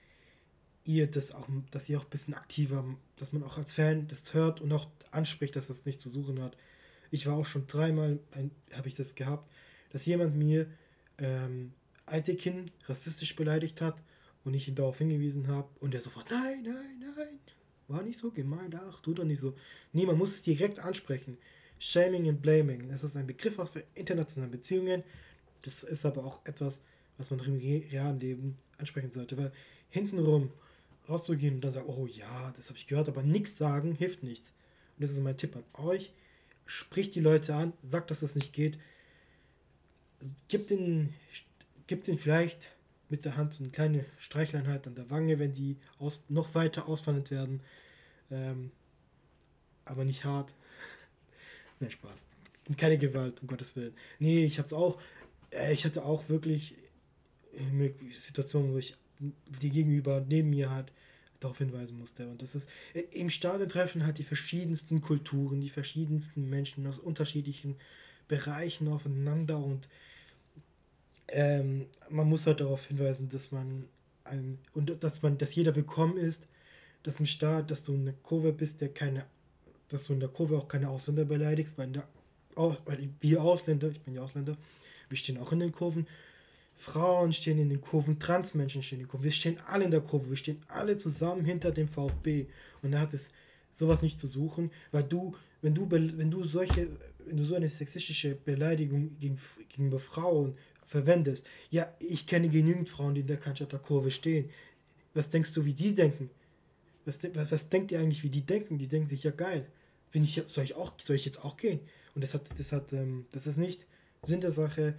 [0.85, 2.85] ihr das auch, dass ihr auch ein bisschen aktiver,
[3.16, 6.40] dass man auch als Fan das hört und auch anspricht, dass das nichts zu suchen
[6.42, 6.57] hat.
[7.11, 8.18] Ich war auch schon dreimal,
[8.73, 9.51] habe ich das gehabt,
[9.90, 10.66] dass jemand mir
[11.18, 11.73] ähm,
[12.07, 14.03] Aitekin rassistisch beleidigt hat
[14.44, 17.38] und ich ihn darauf hingewiesen habe und er sofort, nein, nein, nein,
[17.90, 19.55] war nicht so gemeint, ach, tu doch nicht so.
[19.92, 21.37] Nee, man muss es direkt ansprechen.
[21.79, 25.03] Shaming and Blaming, das ist ein Begriff aus internationalen Beziehungen.
[25.62, 26.83] Das ist aber auch etwas,
[27.18, 29.53] was man im realen Leben ansprechen sollte, weil
[29.88, 30.50] hintenrum
[31.09, 34.53] rauszugehen und dann sagen, oh ja, das habe ich gehört, aber nichts sagen hilft nichts.
[34.96, 36.12] Und das ist mein Tipp an euch.
[36.66, 38.79] Spricht die Leute an, sagt, dass das nicht geht.
[40.48, 41.14] Gibt ihnen,
[41.87, 42.70] gibt ihnen vielleicht
[43.11, 46.88] mit der Hand so eine kleine Streichleinheit an der Wange, wenn die aus, noch weiter
[46.88, 47.61] ausfallend werden.
[48.31, 48.70] Ähm,
[49.85, 50.55] aber nicht hart.
[51.81, 52.27] Nein, Spaß.
[52.77, 53.94] Keine Gewalt, um Gottes Willen.
[54.18, 55.01] Nee, ich hab's auch.
[55.51, 56.75] Äh, ich hatte auch wirklich
[57.53, 60.92] äh, Situationen, wo ich die Gegenüber neben mir hat
[61.40, 62.29] darauf hinweisen musste.
[62.29, 67.01] Und das ist äh, im Stadion treffen halt die verschiedensten Kulturen, die verschiedensten Menschen aus
[67.01, 67.77] unterschiedlichen
[68.29, 69.88] Bereichen aufeinander und
[71.33, 73.88] ähm, man muss halt darauf hinweisen, dass man
[74.25, 76.47] ein und dass man, dass jeder willkommen ist,
[77.03, 79.25] dass im Staat, dass du eine Kurve bist, der keine,
[79.88, 82.09] dass du in der Kurve auch keine Ausländer beleidigst, weil, der,
[82.55, 84.57] weil wir Ausländer, ich bin ja Ausländer,
[85.09, 86.07] wir stehen auch in den Kurven.
[86.77, 89.25] Frauen stehen in den Kurven, Transmenschen stehen in den Kurven.
[89.25, 92.47] Wir stehen alle in der Kurve, wir stehen alle zusammen hinter dem VfB.
[92.83, 93.29] Und da hat es
[93.73, 96.88] sowas nicht zu suchen, weil du, wenn du, wenn du solche,
[97.27, 99.38] wenn du so eine sexistische Beleidigung gegen,
[99.69, 100.57] gegenüber Frauen
[100.90, 101.46] verwendest.
[101.70, 104.50] Ja, ich kenne genügend Frauen, die in der Cannstatter Kurve stehen.
[105.14, 106.31] Was denkst du, wie die denken?
[107.05, 108.76] Was, was, was denkt ihr eigentlich, wie die denken?
[108.76, 109.66] Die denken sich, ja geil.
[110.11, 111.79] Bin ich, soll, ich auch, soll ich jetzt auch gehen?
[112.16, 113.87] Und das hat, das hat, ähm, das ist nicht
[114.24, 114.96] Sinn der Sache.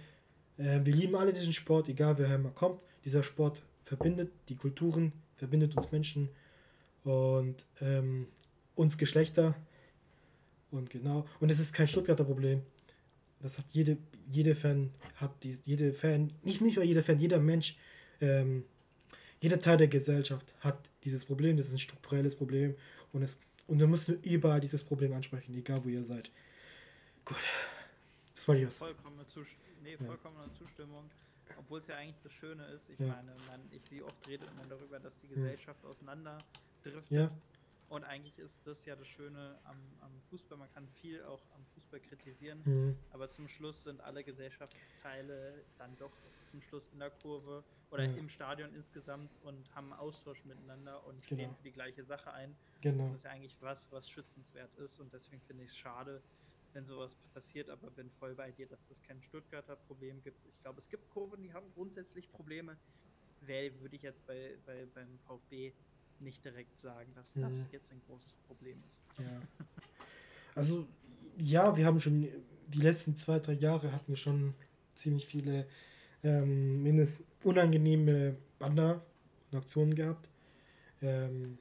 [0.56, 2.82] Äh, wir lieben alle diesen Sport, egal wer immer kommt.
[3.04, 6.30] Dieser Sport verbindet die Kulturen, verbindet uns Menschen
[7.04, 8.28] und ähm,
[8.76, 9.54] uns Geschlechter.
[10.70, 11.26] Und genau.
[11.38, 12.62] Und es ist kein Stuttgarter Problem.
[13.42, 13.98] Das hat jede,
[14.30, 17.76] jede Fan, hat die, jede Fan, nicht nicht nur jeder Fan, jeder Mensch,
[18.20, 18.64] ähm,
[19.40, 21.56] jeder Teil der Gesellschaft hat dieses Problem.
[21.56, 22.76] Das ist ein strukturelles Problem.
[23.12, 26.30] Und, es, und da müssen wir überall dieses Problem ansprechen, egal wo ihr seid.
[27.24, 27.36] Gut.
[28.34, 28.78] Das war die was.
[28.78, 29.50] Vollkommene, Zust
[29.82, 30.54] nee, vollkommene ja.
[30.58, 31.10] Zustimmung.
[31.58, 32.88] Obwohl es ja eigentlich das Schöne ist.
[32.88, 33.06] Ich ja.
[33.08, 36.38] meine, man, ich, wie oft redet man darüber, dass die Gesellschaft auseinander
[36.82, 37.10] driftet.
[37.10, 37.30] Ja.
[37.92, 40.56] Und eigentlich ist das ja das Schöne am, am Fußball.
[40.56, 42.96] Man kann viel auch am Fußball kritisieren, Mhm.
[43.10, 46.10] aber zum Schluss sind alle Gesellschaftsteile dann doch
[46.44, 48.16] zum Schluss in der Kurve oder Ja.
[48.16, 51.52] im Stadion insgesamt und haben Austausch miteinander und stehen Genau.
[51.54, 52.56] für die gleiche Sache ein.
[52.80, 53.08] Genau.
[53.08, 56.22] Das ist ja eigentlich was, was schützenswert ist und deswegen finde ich es schade,
[56.72, 60.38] wenn sowas passiert, aber bin voll bei dir, dass das kein Stuttgarter Problem gibt.
[60.46, 62.78] Ich glaube, es gibt Kurven, die haben grundsätzlich Probleme.
[63.42, 65.74] Wer würde ich jetzt bei, bei, beim VfB
[66.22, 67.66] nicht direkt sagen, dass das Mhm.
[67.72, 69.18] jetzt ein großes Problem ist.
[69.18, 69.42] Ja.
[70.54, 70.86] Also,
[71.38, 72.28] ja, wir haben schon
[72.68, 74.54] die letzten zwei, drei Jahre hatten wir schon
[74.94, 75.66] ziemlich viele
[76.24, 79.02] ähm, mindest unangenehme Banner
[79.50, 80.28] und Aktionen gehabt.
[81.00, 81.58] Ähm,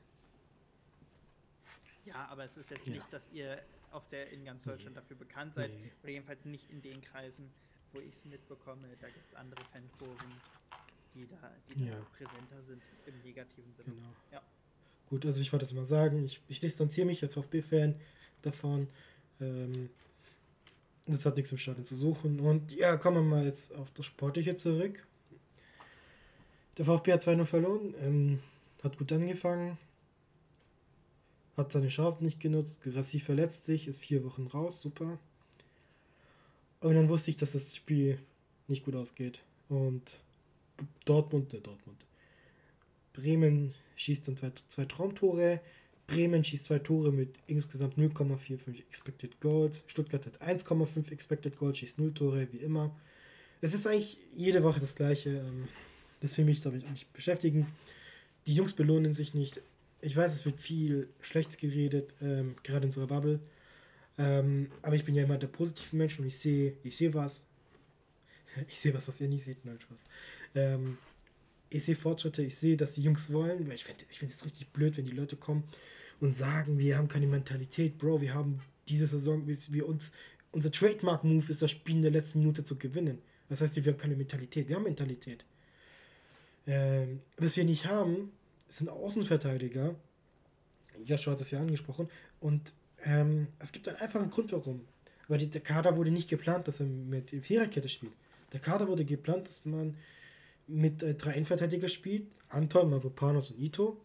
[2.06, 2.94] Ja, aber es ist jetzt Ja.
[2.94, 5.92] nicht, dass ihr auf der in ganz Deutschland dafür bekannt seid, Nee.
[6.02, 7.52] oder jedenfalls nicht in den Kreisen,
[7.94, 8.88] wo ich es mitbekomme.
[9.00, 10.32] Da gibt es andere Fankurven,
[11.14, 12.06] die da, die da Ja.
[12.18, 13.96] präsenter sind im negativen Sinne.
[13.96, 14.08] Genau.
[14.32, 14.42] Ja.
[15.10, 17.96] gut, also ich wollte es mal sagen, ich, ich distanziere mich als VfB-Fan
[18.42, 18.88] davon.
[19.40, 19.90] Ähm,
[21.06, 22.40] das hat nichts im Stadion zu suchen.
[22.40, 25.06] Und ja, kommen wir mal jetzt auf das Sportliche zurück.
[26.78, 28.40] Der VfB hat 2-0 verloren, ähm,
[28.84, 29.78] hat gut angefangen,
[31.58, 32.82] hat seine Chancen nicht genutzt.
[32.82, 35.20] Gerassi verletzt sich, ist vier Wochen raus, super.
[36.80, 38.18] Und dann wusste ich, dass das Spiel
[38.68, 39.44] nicht gut ausgeht.
[39.70, 40.18] Und
[41.06, 41.98] Dortmund, äh, Dortmund.
[43.14, 45.62] Bremen schießt dann zwei, zwei Traumtore.
[46.08, 49.84] Bremen schießt zwei Tore mit insgesamt 0,45 Expected Goals.
[49.88, 52.96] Stuttgart hat 1,5 Expected Goals, schießt 0 Tore, wie immer.
[53.62, 55.30] Es ist eigentlich jede Woche das Gleiche.
[55.30, 55.68] ähm,
[56.20, 57.68] Das will mich damit nicht beschäftigen.
[58.46, 59.62] Die Jungs belohnen sich nicht.
[60.02, 63.40] Ich weiß, es wird viel schlecht geredet, ähm, gerade in unserer Bubble.
[64.18, 67.46] Ähm, aber ich bin ja immer der positive Mensch und ich sehe, ich sehe was.
[68.68, 69.66] Ich sehe was, was ihr nicht seht.
[69.66, 70.06] Nein, Spaß.
[70.56, 70.98] Ähm,
[71.70, 74.44] ich sehe Fortschritte, ich sehe, dass die Jungs wollen, weil ich finde ich find es
[74.44, 75.64] richtig blöd, wenn die Leute kommen
[76.20, 80.12] und sagen, wir haben keine Mentalität, Bro, wir haben diese Saison, wir uns,
[80.52, 83.20] unser Trademark-Move ist das Spiel in der letzten Minute zu gewinnen.
[83.48, 85.46] Das heißt, wir haben keine Mentalität, wir haben Mentalität.
[86.68, 88.32] Ähm, was wir nicht haben,
[88.68, 89.96] sind Außenverteidiger.
[91.04, 92.10] Joshua hat das ja angesprochen.
[92.40, 94.82] Und ähm, es gibt einen einfachen Grund, warum.
[95.28, 98.14] Weil der Kader wurde nicht geplant, dass er mit Viererkette spielt.
[98.54, 99.96] Der Kader wurde geplant, dass man
[100.68, 102.28] mit äh, drei Innenverteidiger spielt.
[102.50, 104.00] Anton, Mavropanos und Ito.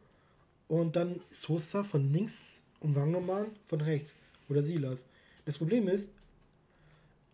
[0.69, 4.15] Und dann Sosa von links und Wangnoman von rechts.
[4.49, 5.05] Oder Silas.
[5.45, 6.09] Das Problem ist,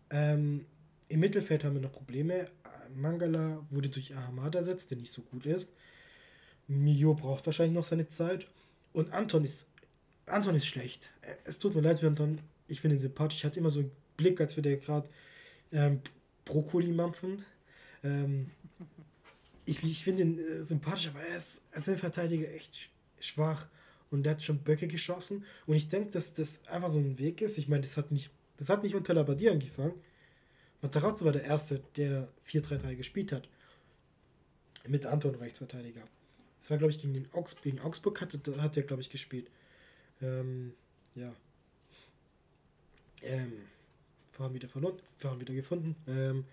[0.09, 0.65] ähm,
[1.09, 2.49] im Mittelfeld haben wir noch Probleme.
[2.95, 5.73] Mangala wurde durch Ahmad ersetzt, der nicht so gut ist.
[6.67, 8.47] Mio braucht wahrscheinlich noch seine Zeit.
[8.93, 9.67] Und Anton ist.
[10.25, 11.11] Anton ist schlecht.
[11.21, 12.39] Äh, Es tut mir leid für Anton.
[12.67, 13.43] Ich finde ihn sympathisch.
[13.43, 15.09] Er hat immer so einen Blick, als würde er gerade
[15.71, 16.01] ähm,
[16.45, 17.45] Brokkoli mampfen.
[18.03, 18.51] Ähm,
[19.65, 22.87] ich ich finde ihn äh, sympathisch, aber er ist als Innenverteidiger echt sch-
[23.23, 23.67] schwach.
[24.11, 25.43] Und er hat schon Böcke geschossen.
[25.65, 27.57] Und ich denke, dass das einfach so ein Weg ist.
[27.57, 29.93] Ich meine, das hat nicht, das hat nicht unter Labadier angefangen.
[30.81, 33.49] Matarazzo war der Erste, der 4-3-3 gespielt hat.
[34.87, 36.03] Mit Anton Rechtsverteidiger.
[36.59, 39.49] Das war, glaube ich, gegen, den Augs gegen Augsburg hat, hat er, glaube ich, gespielt.
[40.21, 40.73] Ähm,
[41.15, 41.33] ja.
[43.21, 43.53] Ähm,
[44.33, 45.95] Fahren wieder verloren, Fahren wieder gefunden.
[46.07, 46.45] Ähm,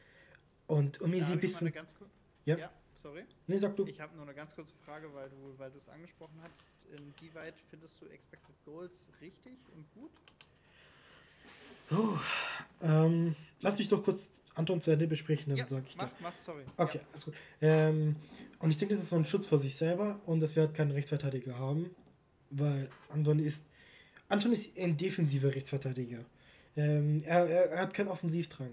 [0.66, 1.72] und um mir sie ein bisschen.
[2.44, 2.56] Ja.
[2.56, 2.70] ja,
[3.02, 3.24] sorry.
[3.46, 3.86] Nee, sag du.
[3.86, 6.76] Ich habe nur eine ganz kurze Frage, weil du weil du es angesprochen hattest.
[6.96, 10.10] Inwieweit findest du Expected Goals richtig und gut?
[11.92, 12.18] Oh,
[12.82, 16.12] ähm, lass mich doch kurz Anton zu Ende besprechen, dann ja, sage ich mach, da.
[16.20, 16.62] mach, sorry.
[16.76, 17.04] Okay, Ja.
[17.10, 17.34] alles gut.
[17.60, 18.16] Ähm,
[18.60, 20.74] und ich denke, das ist so ein Schutz vor sich selber und dass wir halt
[20.74, 21.90] keinen Rechtsverteidiger haben,
[22.50, 23.64] weil Anton ist.
[24.28, 26.24] Anton ist ein defensiver Rechtsverteidiger.
[26.76, 28.70] Ähm, er, er, er hat keinen Offensivdrang.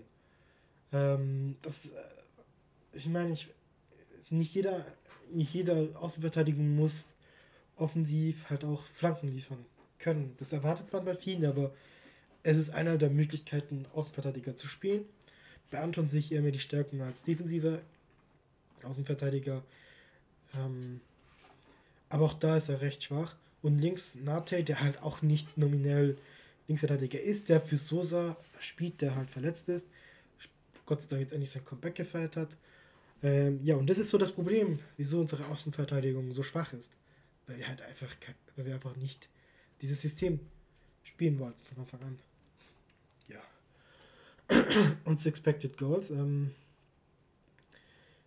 [0.94, 1.94] Ähm, das, äh,
[2.94, 3.50] ich meine, ich,
[4.30, 4.86] nicht jeder,
[5.32, 7.18] nicht jeder Außenverteidigung muss
[7.76, 9.66] offensiv halt auch Flanken liefern
[10.00, 10.36] können.
[10.40, 11.72] Das erwartet man bei vielen, aber
[12.44, 15.06] es ist einer der Möglichkeiten, Außenverteidiger zu spielen.
[15.70, 17.82] Bei Anton sehe ich eher mehr die Stärken als defensiver
[18.84, 19.64] Außenverteidiger.
[20.56, 21.02] Ähm,
[22.10, 23.36] aber auch da ist er recht schwach.
[23.62, 26.18] Und links Nate, der halt auch nicht nominell
[26.68, 29.88] Linksverteidiger ist, der für Sosa spielt, der halt verletzt ist.
[30.86, 32.56] Gott sei Dank jetzt endlich sein Comeback gefeiert hat.
[33.24, 36.94] Ähm, ja, und das ist so das Problem, wieso unsere Außenverteidigung so schwach ist.
[37.46, 38.14] Weil wir halt einfach,
[38.56, 39.30] weil wir einfach nicht
[39.82, 40.40] dieses System
[41.04, 42.20] spielen wollten von Anfang an.
[43.28, 43.42] Ja.
[45.06, 46.10] Und zu Expected Goals.
[46.10, 46.52] Ähm,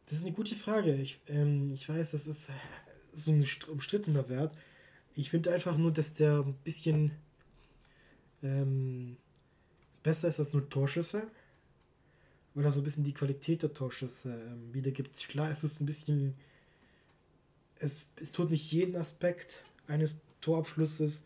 [0.06, 0.94] das ist eine gute Frage.
[0.94, 2.50] Ich, ähm, ich weiß, das ist
[3.12, 4.56] so ein str- umstrittener Wert.
[5.14, 7.12] Ich finde einfach nur, dass der ein bisschen
[8.42, 9.16] ähm,
[10.02, 11.22] besser ist als nur Torschüsse.
[12.54, 15.16] Weil er so ein bisschen die Qualität der Torschüsse ähm, wiedergibt.
[15.28, 16.34] Klar, es ist ein bisschen.
[17.78, 21.22] Es, es tut nicht jeden Aspekt eines Torabschlusses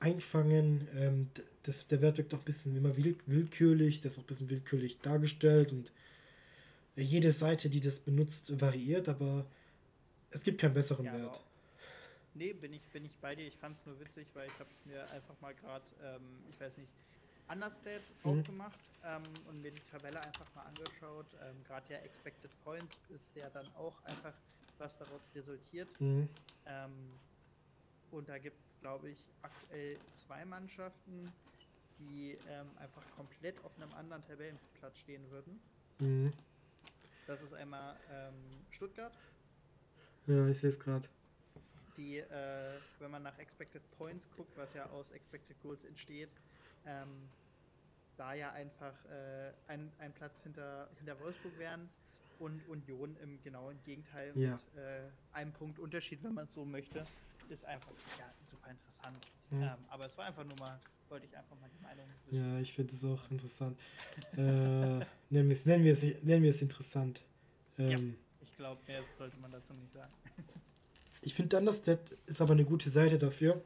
[0.00, 0.86] einfangen.
[0.94, 1.30] Ähm,
[1.64, 4.50] das, der Wert wirkt doch ein bisschen immer will, willkürlich, das ist auch ein bisschen
[4.50, 5.92] willkürlich dargestellt und
[6.96, 9.46] jede Seite, die das benutzt, variiert, aber
[10.30, 11.40] es gibt keinen besseren Ja, Wert.
[12.34, 13.46] Nee, bin ich, bin ich bei dir.
[13.46, 16.58] Ich fand es nur witzig, weil ich habe es mir einfach mal gerade, ähm, ich
[16.60, 16.98] weiß nicht,
[17.46, 18.24] Understat Mhm.
[18.24, 21.36] aufgemacht ähm, und mir die Tabelle einfach mal angeschaut.
[21.40, 24.40] Ähm, gerade ja Expected Points ist ja dann auch einfach,
[24.78, 26.00] was daraus resultiert.
[26.00, 26.28] Mhm.
[26.64, 27.22] Ähm,
[28.10, 31.40] und da gibt es, glaube ich, aktuell zwei Mannschaften,
[31.98, 35.74] die ähm, einfach komplett auf einem anderen Tabellenplatz stehen würden.
[36.00, 36.44] Mhm.
[37.26, 39.22] Das ist einmal ähm, Stuttgart,
[40.26, 41.08] Ja, ich sehe es gerade.
[41.96, 46.30] Die, äh, wenn man nach Expected Points guckt, was ja aus Expected Goals entsteht,
[46.86, 47.28] ähm,
[48.16, 51.88] da ja einfach äh, ein, ein Platz hinter, hinter Wolfsburg wären
[52.38, 54.52] und Union im genauen Gegenteil Ja.
[54.52, 57.06] mit äh, einem Punkt Unterschied, wenn man es so möchte,
[57.48, 59.16] ist einfach ja, super interessant.
[59.50, 59.62] Mhm.
[59.62, 60.78] Ähm, aber es war einfach nur mal,
[61.08, 62.36] wollte ich einfach mal die Meinung wissen.
[62.36, 63.78] Ja, ich finde es auch interessant.
[64.36, 64.36] äh,
[65.30, 65.84] nennen wir es nennen
[66.22, 67.22] nennen interessant.
[67.78, 70.12] Ähm, Ich glaube, mehr sollte man dazu nicht sagen.
[71.24, 73.62] Ich finde Understat ist aber eine gute Seite dafür.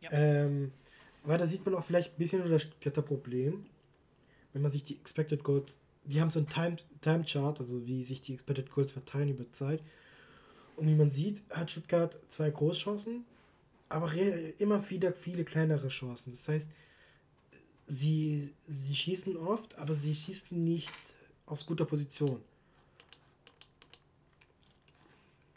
[0.00, 0.10] Ja.
[0.12, 0.72] Ähm,
[1.24, 3.66] weil da sieht man auch vielleicht ein bisschen das Stuttgarter Problem.
[4.52, 8.04] Wenn man sich die Expected Goals, die haben so ein Time, Time Chart, also wie
[8.04, 9.82] sich die Expected Goals verteilen über Zeit.
[10.76, 13.24] Und wie man sieht, hat Stuttgart zwei Großchancen,
[13.88, 14.12] aber
[14.58, 16.30] immer wieder viele kleinere Chancen.
[16.30, 16.70] Das heißt,
[17.86, 20.92] sie, sie schießen oft, aber sie schießen nicht
[21.46, 22.42] aus guter Position.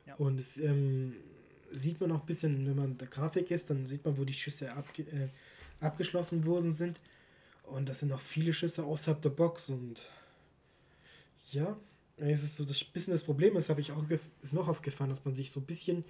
[0.06, 0.09] Ja.
[0.19, 1.15] Und es ähm,
[1.71, 4.34] sieht man auch ein bisschen, wenn man der Grafik ist, dann sieht man, wo die
[4.34, 5.29] Schüsse abge äh,
[5.79, 6.99] abgeschlossen worden sind.
[7.63, 9.69] Und das sind auch viele Schüsse außerhalb der Box.
[9.69, 10.10] Und
[11.53, 11.77] ja,
[12.17, 14.03] es ist so das bisschen das Problem, das habe ich auch
[14.41, 16.03] ist noch aufgefallen, dass man sich so ein bisschen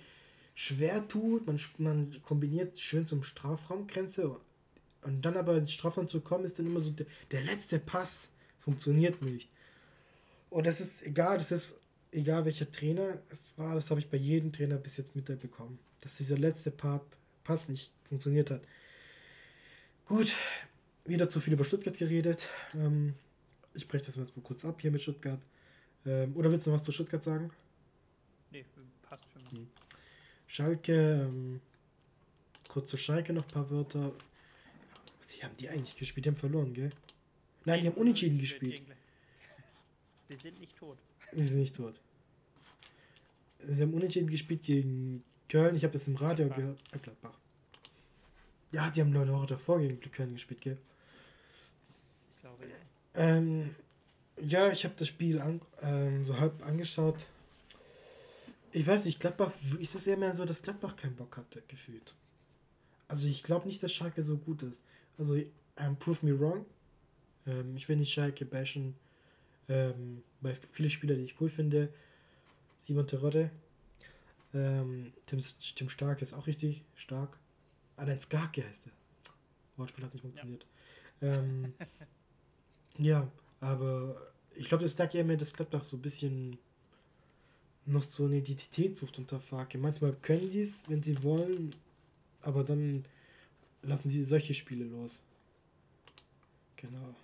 [0.56, 1.46] schwer tut.
[1.46, 4.36] Man, man kombiniert schön zum Strafraumgrenze.
[5.04, 8.32] Und dann aber ins Strafraum zu kommen, ist dann immer so, der, der letzte Pass
[8.60, 9.50] funktioniert nicht.
[10.50, 11.79] Und das ist egal, das ist
[12.12, 16.18] egal welcher Trainer es war, das habe ich bei jedem Trainer bis jetzt mitbekommen, dass
[16.18, 18.62] dieser letzte Part Pass nicht funktioniert hat.
[20.06, 20.34] Gut,
[21.06, 22.48] wieder zu viel über Stuttgart geredet.
[22.76, 23.16] Ähm,
[23.74, 25.40] ich breche das jetzt mal kurz ab hier mit Stuttgart.
[26.06, 27.52] Ähm, oder willst du noch was zu Stuttgart sagen?
[28.52, 28.66] Nee,
[29.04, 29.52] passt für mich.
[29.52, 29.68] Hm.
[30.48, 31.62] Schalke, ähm,
[32.68, 34.14] kurz zu Schalke noch ein paar Wörter.
[35.22, 36.90] Sie haben die eigentlich gespielt, die haben verloren, gell?
[37.66, 38.82] Nein, die haben unentschieden gespielt.
[40.30, 40.98] Sie sind nicht tot.
[41.34, 42.00] Sie sind nicht tot.
[43.68, 45.76] Sie haben unentschieden gespielt gegen Köln.
[45.76, 46.80] Ich habe das im Radio gehört.
[46.92, 47.38] Äh, Gladbach.
[48.72, 50.78] Ja, die haben eine Woche davor gegen Köln gespielt, gell?
[52.36, 52.76] Ich glaube, ja.
[53.16, 53.76] Ähm,
[54.40, 57.28] ja, ich habe das Spiel an, ähm, so halb angeschaut.
[58.72, 62.14] Ich weiß nicht, Gladbach ist es eher mehr so, dass Gladbach keinen Bock hatte, gefühlt.
[63.08, 64.84] Also ich glaube nicht, dass Schalke so gut ist.
[65.18, 66.66] Also, ähm, prove me wrong.
[67.48, 68.96] Ähm, ich will nicht Schalke bashen,
[69.70, 71.94] ähm, weil es gibt viele Spieler, die ich cool finde.
[72.80, 73.52] Simon Terodde.
[74.54, 75.40] Ähm, Tim,
[75.76, 77.38] Tim Stark ist auch richtig stark.
[77.98, 78.94] Ah, nein, Skarke heißt er.
[79.78, 80.66] Wortspiel hat nicht funktioniert.
[81.22, 81.74] Ähm,
[82.98, 86.58] ja, aber ich glaube, das sagt ja immer, dass Gladbach so ein bisschen
[87.86, 89.78] noch so eine Identität sucht unter Farke.
[89.78, 91.76] Manchmal können sie es, wenn sie wollen,
[92.42, 93.04] aber dann
[93.82, 95.24] lassen sie solche Spiele los.
[96.78, 97.16] Genau.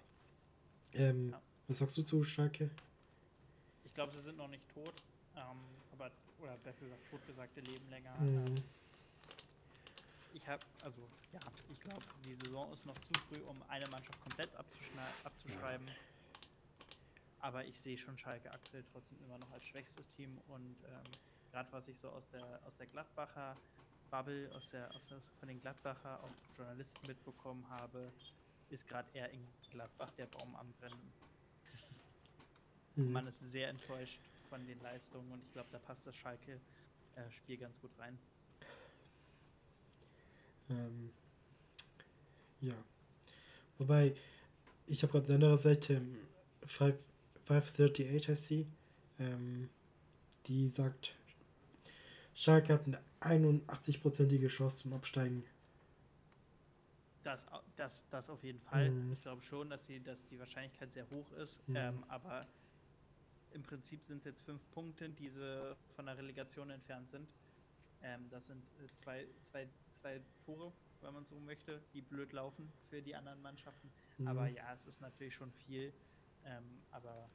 [0.94, 1.42] Ähm, Ja.
[1.68, 2.70] Was sagst du zu Schalke?
[3.84, 4.94] Ich glaube, sie sind noch nicht tot,
[5.36, 5.58] ähm,
[5.94, 8.16] aber, oder besser gesagt, totgesagte leben länger.
[8.20, 8.56] Mhm.
[10.34, 11.02] Ich habe, also,
[11.32, 11.40] ja,
[11.72, 15.88] ich glaube, die Saison ist noch zu früh, um eine Mannschaft komplett abzuschreiben.
[17.40, 21.12] Aber ich sehe schon Schalke aktuell trotzdem immer noch als schwächstes Team und ähm,
[21.52, 23.56] gerade was ich so aus der, aus der Gladbacher
[24.12, 28.12] Bubble, aus der, aus der, von den Gladbacher auch Journalisten mitbekommen habe,
[28.70, 31.14] ist gerade eher in Gladbach der Baum am Brennen.
[32.96, 33.12] Mhm.
[33.12, 37.80] Man ist sehr enttäuscht von den Leistungen und ich glaube, da passt das Schalke-Spiel ganz
[37.80, 38.18] gut rein.
[40.70, 41.12] Ähm,
[42.62, 42.74] ja.
[43.78, 44.16] Wobei,
[44.88, 46.18] ich habe gerade eine andere Seite, ähm,
[46.66, 47.00] Five-
[47.46, 48.68] 538 heißt sie,
[49.20, 49.70] ähm,
[50.48, 51.16] die sagt,
[52.34, 55.44] Schalke hat eine 81-prozentige Chance zum Absteigen.
[57.24, 58.90] Das, das, das auf jeden Fall.
[58.92, 59.14] Mhm.
[59.14, 61.68] Ich glaube schon, dass, sie, dass die Wahrscheinlichkeit sehr hoch ist.
[61.68, 61.76] Mhm.
[61.76, 62.46] Ähm, aber
[63.56, 67.28] im Prinzip sind es jetzt fünf Punkte, die sie von der Relegation entfernt sind.
[68.04, 72.70] Ähm, das sind äh, zwei, zwei, zwei Tore, wenn man so möchte, die blöd laufen
[72.90, 73.90] für die anderen Mannschaften.
[74.18, 74.28] Mhm.
[74.28, 75.94] Aber ja, es ist natürlich schon viel.
[76.46, 77.30] Ähm, aber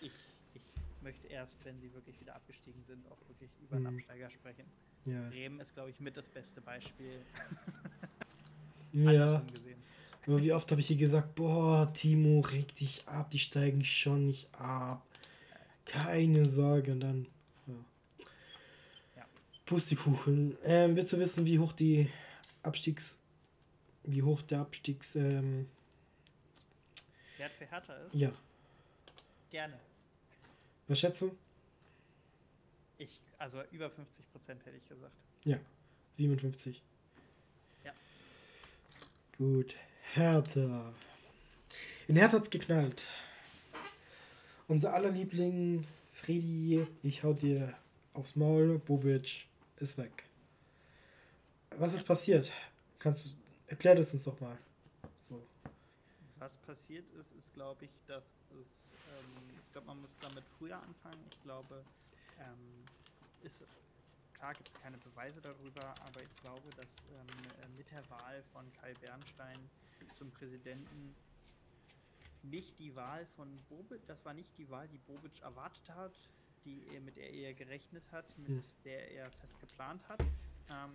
[0.00, 0.12] ich,
[0.52, 0.62] ich
[1.02, 3.98] möchte erst, wenn sie wirklich wieder abgestiegen sind, auch wirklich über einen Mhm.
[3.98, 4.66] Absteiger sprechen.
[5.06, 5.28] Ja.
[5.28, 7.20] Bremen ist, glaube ich, mit das beste Beispiel.
[8.92, 9.42] ja.
[10.26, 14.26] Aber wie oft habe ich hier gesagt, boah, Timo, reg dich ab, die steigen schon
[14.26, 15.06] nicht ab.
[15.84, 16.92] Keine Sorge.
[16.92, 17.26] Und dann,
[17.66, 17.74] ja.
[19.16, 19.24] Ja.
[19.66, 20.56] Pustekuchen.
[20.62, 22.10] Ähm, willst du wissen, wie hoch die
[22.62, 23.18] Abstiegs...
[24.04, 25.14] Wie hoch der Abstiegs...
[25.16, 25.68] Ähm,
[27.38, 28.14] Wert für Hertha ist?
[28.14, 28.32] ja.
[29.50, 29.78] Gerne.
[30.88, 31.36] Was schätzt du?
[32.98, 35.14] Ich, also über 50 Prozent hätte ich gesagt.
[35.44, 35.58] Ja.
[36.14, 36.82] 57.
[37.84, 37.92] Ja.
[39.38, 39.76] Gut.
[40.12, 40.92] Hertha.
[42.08, 43.06] In Hertha hat's geknallt.
[44.66, 47.74] Unser aller Liebling, Fredi, ich hau dir
[48.14, 49.46] aufs Maul, Bobic
[49.76, 50.24] ist weg.
[51.76, 52.50] Was ist passiert?
[52.98, 53.30] Kannst du,
[53.66, 54.56] erklär das uns doch mal.
[55.18, 55.42] So.
[56.38, 60.76] Was passiert ist, ist, glaube ich, dass es, ähm, ich glaube, man muss damit früher
[60.76, 61.22] anfangen.
[61.30, 61.84] Ich glaube,
[62.40, 62.84] ähm,
[63.42, 63.64] ist,
[64.32, 67.26] klar gibt es keine Beweise darüber, aber ich glaube, dass ähm,
[67.62, 69.58] äh, mit der Wahl von Kai Bernstein
[70.16, 71.14] zum Präsidenten
[72.44, 76.14] nicht die Wahl von Bobic, das war nicht die Wahl, die Bobic erwartet hat,
[76.64, 78.64] die er, mit der er gerechnet hat, mit Hm.
[78.84, 80.20] der er fest geplant hat.
[80.20, 80.92] Ähm,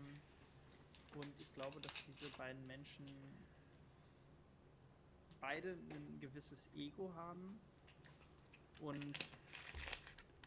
[1.16, 3.06] und ich glaube, dass diese beiden Menschen
[5.40, 7.60] beide ein gewisses Ego haben
[8.82, 9.14] und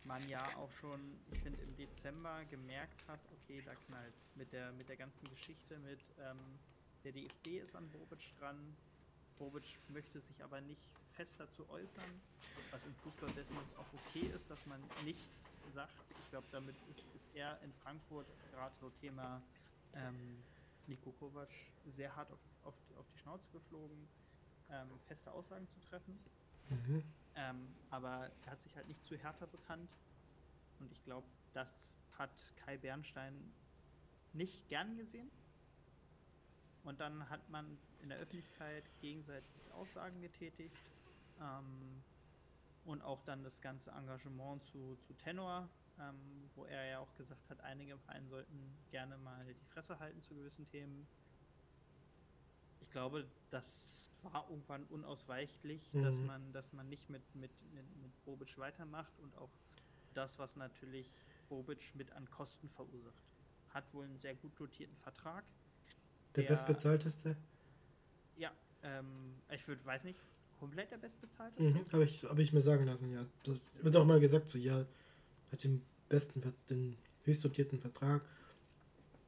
[0.04, 1.00] man ja auch schon,
[1.32, 5.78] ich finde, im Dezember gemerkt hat, okay, da knallt mit der mit der ganzen Geschichte
[5.78, 6.38] mit ähm,
[7.04, 8.76] der DFB ist an Bobic dran.
[9.38, 12.20] Bobic möchte sich aber nicht fest dazu äußern,
[12.70, 15.92] was im Fußballbusiness auch okay ist, dass man nichts sagt.
[16.10, 19.42] Ich glaube, damit ist, ist er in Frankfurt gerade so Thema
[19.94, 20.42] ähm,
[20.86, 21.50] Nico Kovac
[21.96, 24.08] sehr hart auf, auf, auf die Schnauze geflogen,
[24.70, 26.18] ähm, feste Aussagen zu treffen.
[26.70, 27.02] Mhm.
[27.34, 29.90] Ähm, aber er hat sich halt nicht zu härter bekannt.
[30.80, 31.70] Und ich glaube, das
[32.18, 32.30] hat
[32.64, 33.52] Kai Bernstein
[34.32, 35.30] nicht gern gesehen.
[36.84, 40.76] Und dann hat man in der Öffentlichkeit gegenseitig Aussagen getätigt.
[41.40, 42.02] Ähm,
[42.84, 45.68] und auch dann das ganze Engagement zu, zu Tenor,
[46.00, 49.98] ähm, wo er ja auch gesagt hat, einige im Verein sollten gerne mal die Fresse
[50.00, 51.06] halten zu gewissen Themen.
[52.80, 56.26] Ich glaube, das war irgendwann unausweichlich, dass Mhm.
[56.26, 59.50] man, dass man nicht mit, mit, mit, mit Bobic weitermacht und auch
[60.14, 61.12] das, was natürlich
[61.48, 63.22] Bobic mit an Kosten verursacht.
[63.70, 65.44] Hat wohl einen sehr gut dotierten Vertrag.
[66.36, 67.36] Der, bestbezahlteste?
[68.36, 68.50] Ja,
[68.82, 70.18] ähm, ich würde, weiß nicht,
[70.58, 71.62] komplett der bestbezahlte?
[71.62, 71.84] Mhm.
[71.92, 73.26] Habe ich, hab ich mir sagen lassen, ja.
[73.44, 74.86] Das wird auch mal gesagt, so, ja,
[75.50, 78.22] hat den besten, den höchst dotierten Vertrag.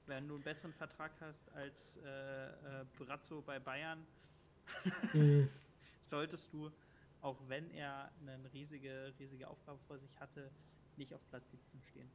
[0.07, 4.07] Wenn du einen besseren Vertrag hast als äh, äh, Brazzo bei Bayern,
[5.13, 5.49] Mhm.
[6.01, 6.71] solltest du,
[7.21, 10.51] auch wenn er eine riesige, riesige Aufgabe vor sich hatte,
[10.97, 12.11] nicht auf Platz 17 stehen.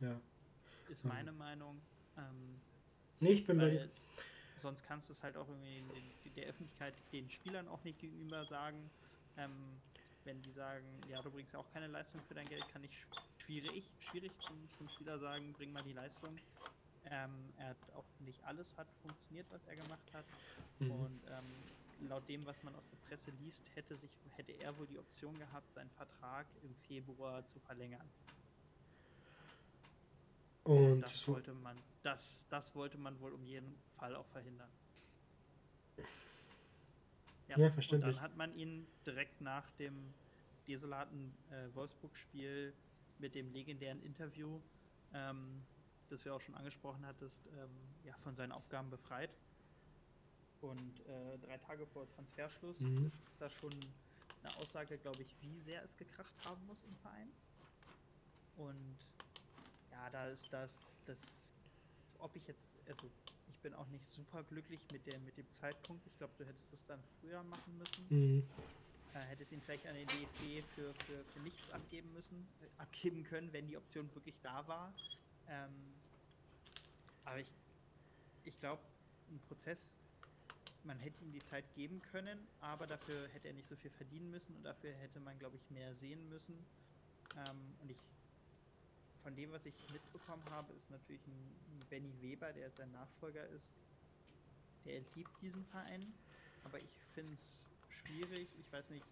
[0.00, 0.20] ja.
[0.90, 1.08] Ist Mhm.
[1.10, 1.80] meine Meinung.
[2.16, 2.60] Ähm,
[3.20, 3.90] Nee, ich bin bei dir.
[4.56, 8.46] sonst kannst du es halt auch irgendwie den, der Öffentlichkeit, den Spielern auch nicht gegenüber
[8.46, 8.92] sagen.
[9.36, 9.82] Ähm,
[10.22, 12.94] wenn die sagen, ja, du bringst ja auch keine Leistung für dein Geld, kann ich
[12.94, 16.46] sch- schwierig, schwierig zum, zum Spieler sagen, bring mal die Leistung.
[17.04, 20.34] Ähm, er hat auch nicht alles hat funktioniert, was er gemacht hat.
[20.80, 20.90] Mhm.
[20.90, 24.86] Und ähm, laut dem, was man aus der Presse liest, hätte sich, hätte er wohl
[24.86, 28.14] die Option gehabt, seinen Vertrag im Februar zu verlängern.
[31.04, 34.26] Und das das wo- wollte man, das, das wollte man wohl um jeden Fall auch
[34.26, 34.68] verhindern.
[37.48, 37.92] Ja, verständlich.
[37.92, 40.12] Und dann hat man ihn direkt nach dem
[40.66, 42.72] desolaten äh, Wolfsburg-Spiel
[43.18, 44.60] mit dem legendären Interview,
[45.12, 45.62] ähm,
[46.08, 47.70] das du ja auch schon angesprochen hattest, ähm,
[48.04, 49.30] ja, von seinen Aufgaben befreit.
[50.62, 53.06] Und äh, drei Tage vor Transferschluss Mhm.
[53.06, 53.72] ist das schon
[54.42, 57.28] eine Aussage, glaube ich, wie sehr es gekracht haben muss im Verein.
[58.56, 58.96] Und
[59.90, 60.74] ja, da ist das,
[61.06, 61.18] das,
[62.18, 63.10] ob ich jetzt, also
[63.48, 66.06] ich bin auch nicht super glücklich mit, der, mit dem Zeitpunkt.
[66.06, 68.06] Ich glaube, du hättest es dann früher machen müssen.
[68.08, 68.44] Mhm.
[69.14, 73.22] Äh, hättest ihn vielleicht an den DFB für, für, für nichts abgeben müssen, äh, abgeben
[73.24, 74.92] können, wenn die Option wirklich da war.
[75.48, 75.94] Ähm,
[77.24, 77.50] aber ich,
[78.44, 78.82] ich glaube,
[79.30, 79.86] ein Prozess,
[80.82, 84.30] man hätte ihm die Zeit geben können, aber dafür hätte er nicht so viel verdienen
[84.30, 86.54] müssen und dafür hätte man, glaube ich, mehr sehen müssen.
[87.36, 87.98] Ähm, und ich,
[89.24, 93.46] von dem, was ich mitbekommen habe, ist natürlich ein, Benny Weber, der jetzt sein Nachfolger
[93.48, 93.68] ist,
[94.84, 96.12] der liebt diesen Verein,
[96.64, 98.48] aber ich finde es schwierig.
[98.58, 99.04] Ich weiß nicht,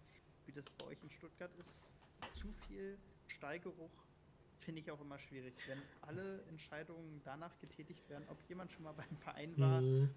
[0.45, 1.69] wie das bei euch in Stuttgart ist.
[2.39, 2.97] Zu viel
[3.27, 3.91] Steigeruch
[4.59, 5.53] finde ich auch immer schwierig.
[5.67, 10.09] Wenn alle Entscheidungen danach getätigt werden, ob jemand schon mal beim Verein war, Mhm.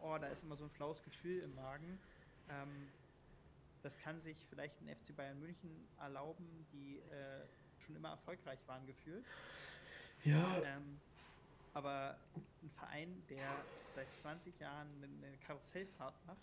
[0.00, 1.98] oh, da ist immer so ein flaues Gefühl im Magen.
[2.48, 2.88] Ähm,
[3.82, 7.46] das kann sich vielleicht ein FC Bayern München erlauben, die äh,
[7.82, 9.24] schon immer erfolgreich waren gefühlt.
[10.24, 11.00] Ja, Ähm,
[11.74, 12.16] aber
[12.62, 13.64] ein Verein, der
[13.94, 16.38] seit 20 Jahren eine, Karussellfahrt macht,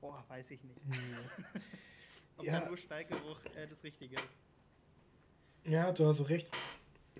[0.00, 0.80] boah, weiß ich nicht.
[2.38, 2.60] Ob Ja.
[2.60, 4.36] da nur Steigeruch äh, das Richtige ist.
[5.64, 6.48] ja, du hast auch recht.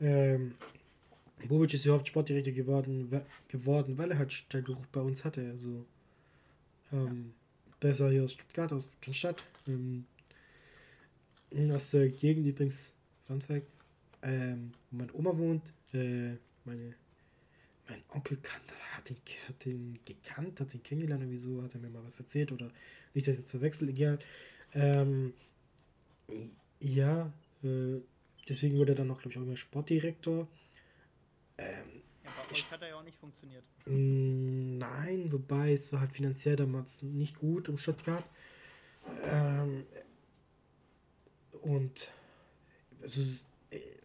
[0.01, 0.55] Ähm,
[1.49, 5.49] Bobic ist überhaupt Sportdirektor geworden, we- geworden, weil er halt Stallgeruch bei uns hatte.
[5.51, 5.85] Also,
[6.93, 7.35] ähm,
[7.81, 9.45] Da ist er hier aus Stuttgart, aus Cannstatt.
[9.66, 10.07] Ähm,
[11.73, 12.95] aus der Gegend übrigens,
[13.27, 13.67] Fun Fact,
[14.23, 15.73] ähm, wo meine Oma wohnt.
[15.93, 16.95] Äh, meine,
[17.89, 18.61] mein Onkel kan-
[18.93, 19.17] hat ihn,
[19.49, 22.71] hat ihn gekannt, hat ihn kennengelernt, irgendwie so, hat er mir mal was erzählt oder
[23.15, 24.19] nicht, dass ich jetzt verwechsel, egal.
[24.75, 25.33] Ähm,
[26.81, 27.33] ja,
[27.63, 28.01] äh,
[28.49, 30.49] deswegen wurde er dann noch, glaube ich, auch immer Sportdirektor.
[31.59, 33.65] Ähm, Ja, bei euch hat er ja auch nicht funktioniert.
[33.87, 38.25] Mm, Nein, wobei es war halt finanziell damals nicht gut im Stuttgart.
[39.25, 39.85] Ähm,
[41.67, 42.12] und
[43.03, 43.49] also es,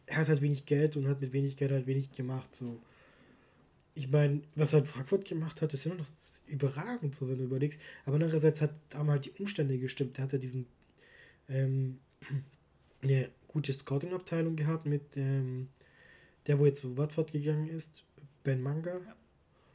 [0.08, 2.56] er hat halt wenig Geld und hat mit wenig Geld halt wenig gemacht.
[2.56, 2.82] So.
[3.94, 6.08] Ich meine, was halt Frankfurt gemacht hat, ist immer noch
[6.48, 7.80] überragend, so wenn du überlegst.
[8.06, 10.18] Aber andererseits hat, halt die Umstände gestimmt.
[10.18, 10.66] Er hat ja diesen
[11.50, 12.00] ähm,
[13.02, 15.68] eine gute Scouting-Abteilung gehabt mit ähm,
[16.48, 18.04] der, wo jetzt Watford gegangen ist,
[18.44, 19.00] Ben Manga.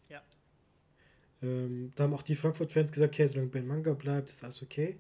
[0.09, 0.23] Ja.
[1.41, 4.97] Ähm, da haben auch die Frankfurt-Fans gesagt, okay, solange Ben Manga bleibt, ist alles okay.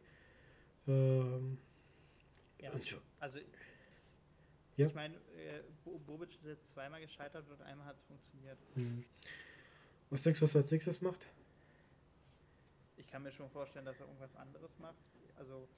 [0.87, 1.59] Ähm,
[2.75, 2.99] Ja.
[3.21, 3.39] Also,
[4.77, 4.87] Ja.
[4.89, 8.59] ich meine, äh, Bo- Bobic ist jetzt zweimal gescheitert und einmal hat es funktioniert.
[8.75, 9.05] hm.
[10.11, 11.25] was denkst du, was er als nächstes macht?
[12.97, 14.97] Ich kann mir schon vorstellen, dass er irgendwas anderes macht.
[15.37, 15.69] Also,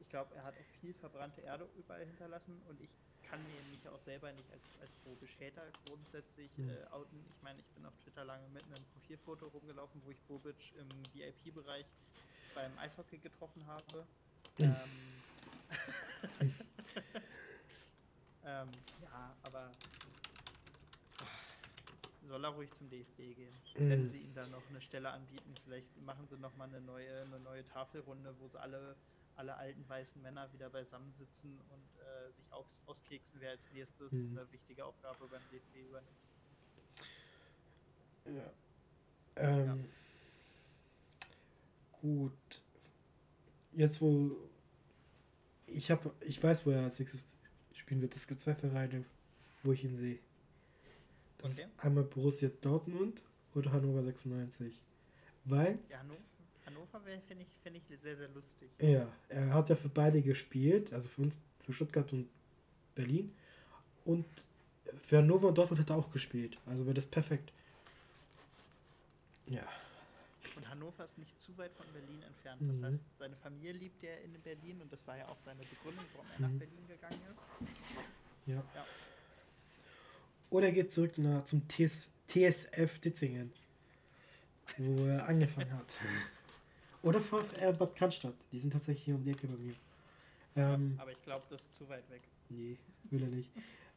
[0.00, 2.90] ich glaube, er hat auch viel verbrannte Erde überall hinterlassen und ich
[3.28, 6.68] kann mir mich auch selber nicht als, als Bobic-Hater grundsätzlich Mhm.
[6.70, 7.24] äh, outen.
[7.34, 10.88] Ich meine, ich bin auf Twitter lange mit einem Profilfoto rumgelaufen, wo ich Bobic im
[11.14, 11.86] VIP-Bereich
[12.54, 14.04] beim Eishockey getroffen habe.
[14.58, 14.64] Mhm.
[14.64, 14.74] Ähm,
[18.44, 18.68] ähm,
[19.02, 19.70] ja, aber
[22.28, 23.52] soll er ruhig zum DFB gehen.
[23.74, 24.08] Wenn Mhm.
[24.08, 27.38] sie ihm dann noch eine Stelle anbieten, vielleicht machen sie noch mal eine neue, eine
[27.40, 28.96] neue Tafelrunde, wo sie alle,
[29.36, 34.12] alle alten weißen Männer wieder beisammen sitzen und äh, sich aus, auskeksen, wer als nächstes
[34.12, 34.38] Mhm.
[34.38, 36.16] eine wichtige Aufgabe beim DFB übernimmt.
[38.26, 38.52] Ja.
[39.36, 39.88] Ähm,
[42.00, 42.62] Gut.
[43.72, 44.36] Jetzt wo
[45.74, 47.34] ich habe, ich weiß, wo er als nächstes
[47.74, 48.14] spielen wird.
[48.14, 49.04] Es gibt zwei Vereine,
[49.62, 50.18] wo ich ihn sehe.
[51.38, 51.62] Das Okay.
[51.64, 53.22] ist einmal Borussia Dortmund
[53.54, 54.80] oder Hannover 96.
[55.44, 56.20] Weil, Ja, Hannover,
[56.66, 58.70] Hannover finde ich, find ich sehr, sehr lustig.
[58.80, 62.28] ja, er hat ja für beide gespielt, also für uns, für Stuttgart und
[62.94, 63.32] Berlin.
[64.04, 64.26] Und
[64.98, 66.58] für Hannover und Dortmund hat er auch gespielt.
[66.66, 67.52] Also wäre das perfekt.
[69.46, 69.66] Ja.
[70.56, 72.60] Und Hannover ist nicht zu weit von Berlin entfernt.
[72.60, 72.84] Das Mhm.
[72.84, 76.26] heißt, seine Familie lebt ja in Berlin und das war ja auch seine Begründung, warum
[76.30, 76.52] er Mhm.
[76.54, 77.68] nach Berlin gegangen ist.
[78.46, 78.54] Ja.
[78.74, 78.86] Ja.
[80.50, 83.52] Oder er geht zurück nach, zum TS, TSF Ditzingen,
[84.76, 85.86] wo er angefangen hat.
[87.02, 88.34] Oder VfR Bad Cannstatt.
[88.52, 89.74] Die sind tatsächlich hier um die Ecke bei mir.
[90.54, 92.20] Ähm, Aber ich glaube, das ist zu weit weg.
[92.50, 92.76] nee,
[93.10, 93.50] will er nicht.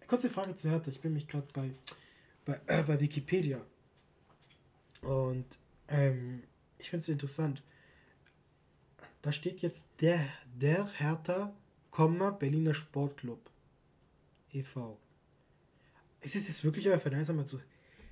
[0.08, 0.89] Kurze Frage zu Hertha.
[0.89, 1.72] Ich bin mich gerade bei,
[2.45, 3.60] bei, äh, bei Wikipedia.
[5.01, 5.45] Und
[5.88, 6.43] ähm,
[6.77, 7.63] ich finde es interessant.
[9.21, 11.53] Da steht jetzt der, der Hertha,
[11.91, 13.49] Komma, Berliner Sportclub
[14.51, 14.97] e.V.
[16.21, 17.25] Ist es jetzt wirklich euer Verein?
[17.25, 17.59] Sag mal so,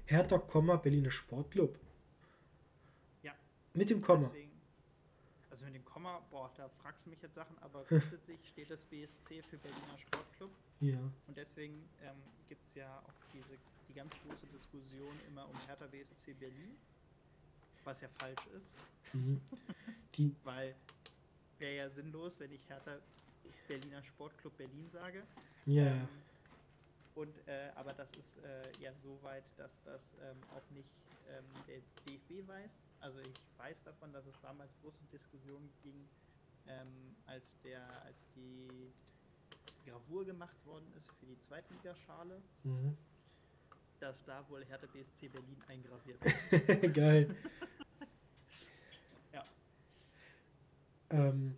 [0.05, 1.79] Hertha, Berliner Sportclub?
[3.23, 3.33] Ja.
[3.73, 4.27] Mit dem Komma.
[4.27, 4.51] Deswegen,
[5.49, 8.85] also mit dem Komma, boah, da fragst du mich jetzt Sachen, aber grundsätzlich steht das
[8.85, 10.51] BSC für Berliner Sportclub.
[10.81, 10.99] Ja.
[11.27, 12.17] Und deswegen ähm,
[12.47, 13.57] gibt es ja auch diese,
[13.87, 16.75] die ganz große Diskussion immer um Hertha BSC Berlin,
[17.85, 18.69] was ja falsch ist,
[19.13, 19.39] Mhm.
[20.15, 20.75] Die, weil
[21.59, 22.97] wäre ja sinnlos, wenn ich Hertha
[23.67, 25.23] Berliner Sportclub Berlin sage.
[25.65, 26.07] ja, Ähm,
[27.15, 30.89] und äh, aber das ist äh, ja so weit, dass das ähm, auch nicht
[31.29, 32.71] ähm, der DFB weiß.
[33.01, 36.07] Also ich weiß davon, dass es damals große Diskussionen ging,
[36.67, 38.91] ähm, als der, als die
[39.85, 42.97] Gravur gemacht worden ist für die Zweitligaschale, mhm.
[44.03, 46.93] Dass da wohl Hertha BSC Berlin eingraviert ist.
[46.93, 47.33] Geil.
[49.31, 49.43] Ja.
[51.11, 51.55] Ähm,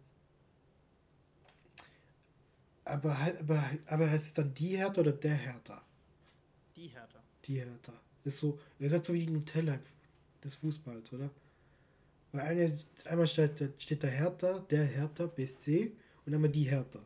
[2.83, 5.81] aber, halt- aber, aber heißt es dann die Hertha oder der Hertha?
[6.75, 7.19] Die Hertha.
[7.45, 7.93] Die Hertha.
[8.23, 9.79] Ist so, ihr seid so wie die Nutella
[10.43, 11.29] des Fußballs, oder?
[12.31, 15.91] Weil eine, einmal steht, steht da Hertha, der Hertha, BSC
[16.25, 16.99] und einmal die Hertha.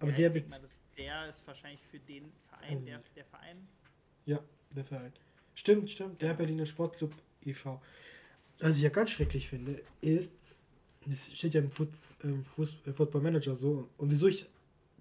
[0.00, 0.60] Aber ja, der, ich das,
[0.96, 2.84] der ist wahrscheinlich für den Verein, Oh.
[2.84, 3.66] der, der Verein.
[4.28, 4.40] Ja,
[4.76, 5.12] der Verein.
[5.54, 6.20] Stimmt, stimmt.
[6.20, 7.14] Der Berliner Sportclub
[7.46, 7.80] e.V.
[8.60, 10.34] Was ich ja ganz schrecklich finde, ist,
[11.06, 11.88] das steht ja im Foot,
[12.22, 14.46] äh, Football Manager so, und wieso ich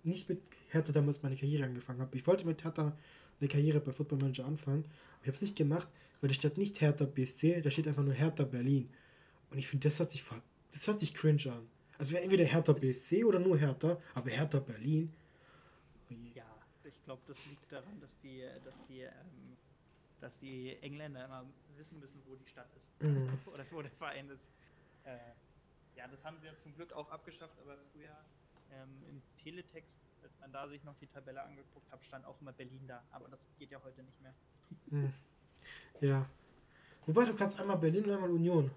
[0.06, 2.16] nicht mit Hertha damals meine Karriere angefangen habe.
[2.16, 2.96] Ich wollte mit Hertha
[3.42, 5.90] eine Karriere bei Football Manager anfangen, aber ich habe es nicht gemacht,
[6.22, 8.88] weil da steht nicht Hertha BSC, da steht einfach nur Hertha Berlin.
[9.52, 10.24] Und ich finde, das hört sich
[10.72, 11.68] das hört sich cringe an.
[11.98, 15.12] Also entweder Hertha BSC oder nur Hertha, aber Hertha Berlin.
[16.88, 19.58] Ich glaube, das liegt daran, dass die, dass die, ähm,
[20.20, 23.02] dass die Engländer immer wissen müssen, wo die Stadt ist.
[23.02, 23.38] Mhm.
[23.54, 24.50] Oder wo der Verein ist.
[25.04, 25.18] Äh,
[25.96, 28.16] ja, das haben sie ja zum Glück auch abgeschafft, aber früher
[28.72, 32.54] ähm, im Teletext, als man da sich noch die Tabelle angeguckt hat, stand auch immer
[32.54, 33.04] Berlin da.
[33.12, 34.34] Aber das geht ja heute nicht mehr.
[34.90, 35.14] Hm.
[36.02, 36.30] Ja.
[37.06, 38.70] Wobei du kannst einmal Berlin und einmal Union.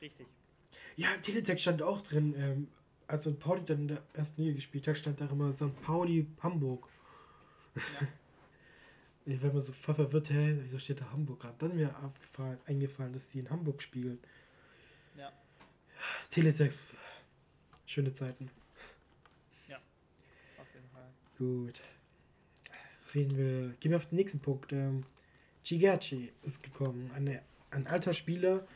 [0.00, 0.26] Richtig.
[0.96, 2.68] Ja, im Teletext stand auch drin, ähm,
[3.06, 3.38] als St.
[3.38, 5.80] Pauli dann in der ersten Liga gespielt hat, stand da immer St.
[5.82, 6.88] Pauli Hamburg.
[7.74, 8.08] Ja.
[9.24, 11.54] Ich war immer so voll verwirrt, hä, wieso steht da Hamburg gerade?
[11.58, 14.18] Dann ist mir aufgefallen, eingefallen, dass die in Hamburg spielen.
[15.16, 15.32] ja.
[16.28, 16.80] Teletext,
[17.86, 18.50] schöne Zeiten.
[20.58, 21.08] Auf jeden Fall.
[21.38, 21.80] Gut.
[23.14, 24.72] Reden wir, gehen wir auf den nächsten Punkt.
[24.72, 25.04] Ähm,
[26.42, 28.66] ist gekommen, eine, ein alter Spieler,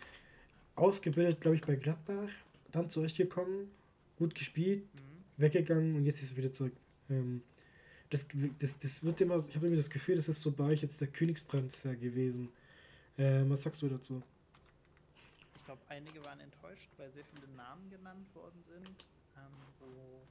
[0.76, 2.28] ausgebildet, glaube ich, bei Gladbach,
[2.70, 3.70] dann zu euch gekommen,
[4.16, 5.00] gut gespielt, Mhm.
[5.42, 6.74] weggegangen und jetzt ist er wieder zurück.
[7.10, 7.42] Ähm,
[8.10, 8.26] das,
[8.58, 11.00] das, das wird immer, ich habe irgendwie das Gefühl, das ist so bei euch jetzt
[11.00, 12.48] der Königstransfer gewesen.
[13.18, 14.22] Ähm, was sagst du dazu?
[15.56, 18.88] Ich glaube, einige waren enttäuscht, weil sehr viele Namen genannt worden sind.
[19.36, 20.22] Ähm, wo,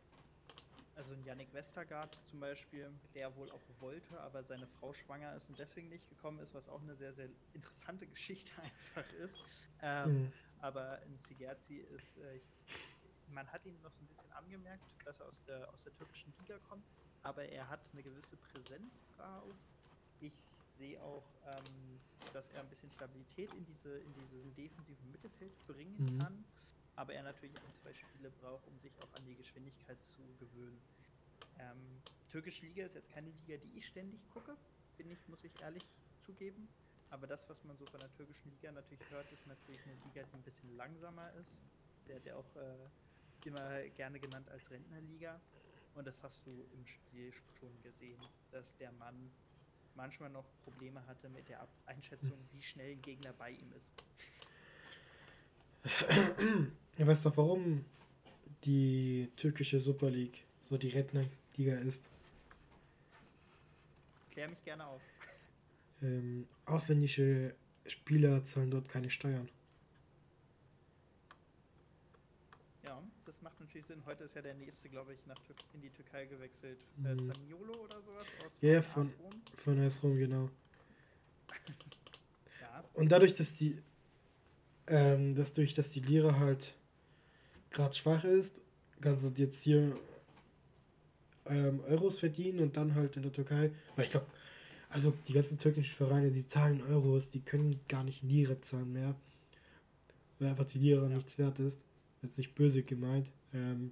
[0.95, 5.49] also ein Yannick Westergaard zum Beispiel, der wohl auch wollte, aber seine Frau schwanger ist
[5.49, 9.35] und deswegen nicht gekommen ist, was auch eine sehr, sehr interessante Geschichte einfach ist.
[9.81, 10.31] Ähm, Mhm.
[10.59, 12.39] Aber in Sigerzi ist, äh,
[13.27, 16.33] man hat ihm noch so ein bisschen angemerkt, dass er aus der, aus der türkischen
[16.39, 16.85] Liga kommt,
[17.25, 19.55] aber er hat eine gewisse Präsenz drauf.
[20.21, 20.33] Ich
[20.77, 21.99] sehe auch, ähm,
[22.33, 26.17] dass er ein bisschen Stabilität in, diese, in diesen defensiven Mittelfeld bringen Mhm.
[26.19, 26.45] kann,
[26.95, 30.79] aber er natürlich ein, zwei Spiele braucht, um sich auch an die Geschwindigkeit zu gewöhnen.
[31.57, 34.55] Ähm, türkische Liga ist jetzt keine Liga, die ich ständig gucke,
[34.97, 35.83] bin ich, muss ich ehrlich
[36.25, 36.67] zugeben.
[37.09, 40.23] Aber das, was man so von der türkischen Liga natürlich hört, ist natürlich eine Liga,
[40.23, 41.51] die ein bisschen langsamer ist.
[42.07, 45.39] Der, der auch äh, immer gerne genannt als Rentnerliga.
[45.95, 48.19] Und das hast du im Spiel schon gesehen,
[48.51, 49.31] dass der Mann
[49.95, 53.89] manchmal noch Probleme hatte mit der Einschätzung, wie schnell ein Gegner bei ihm ist.
[56.97, 57.85] Ihr weißt doch, warum
[58.65, 62.09] die türkische Super League so die Rentnerliga ist.
[64.31, 65.01] Klär mich gerne auf.
[66.01, 69.49] Ähm, ausländische Spieler zahlen dort keine Steuern.
[72.83, 74.01] Ja, das macht natürlich Sinn.
[74.07, 76.79] Heute ist ja der nächste, glaube ich, nach Tür in die Türkei gewechselt.
[77.03, 77.31] Äh, Mhm.
[77.31, 78.25] Zaniolo oder sowas?
[78.43, 79.11] Aus Ja, ja, AS von-?
[79.55, 80.49] Von AS Rom, genau.
[82.59, 83.79] Ja, Und dadurch, dass die,
[84.87, 86.73] ähm, dass durch, dass die Lira halt
[87.69, 88.61] gerade schwach ist,
[88.99, 89.95] kannst du jetzt hier
[91.45, 94.25] ähm, Euros verdienen und dann halt in der Türkei, weil ich glaube,
[94.89, 99.13] also die ganzen türkischen Vereine, die zahlen Euros, die können gar nicht Lira zahlen mehr,
[100.39, 101.85] weil einfach die Lira nichts wert ist.
[102.25, 103.31] Ist nicht böse gemeint.
[103.53, 103.91] Ähm,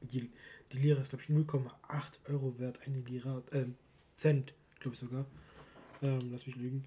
[0.00, 0.30] die,
[0.72, 3.74] die Lira ist, glaube ich, 0,8 Euro wert, eine Lira, ähm,
[4.16, 5.26] Cent, glaube ich sogar.
[6.02, 6.84] Ähm, lass mich lügen.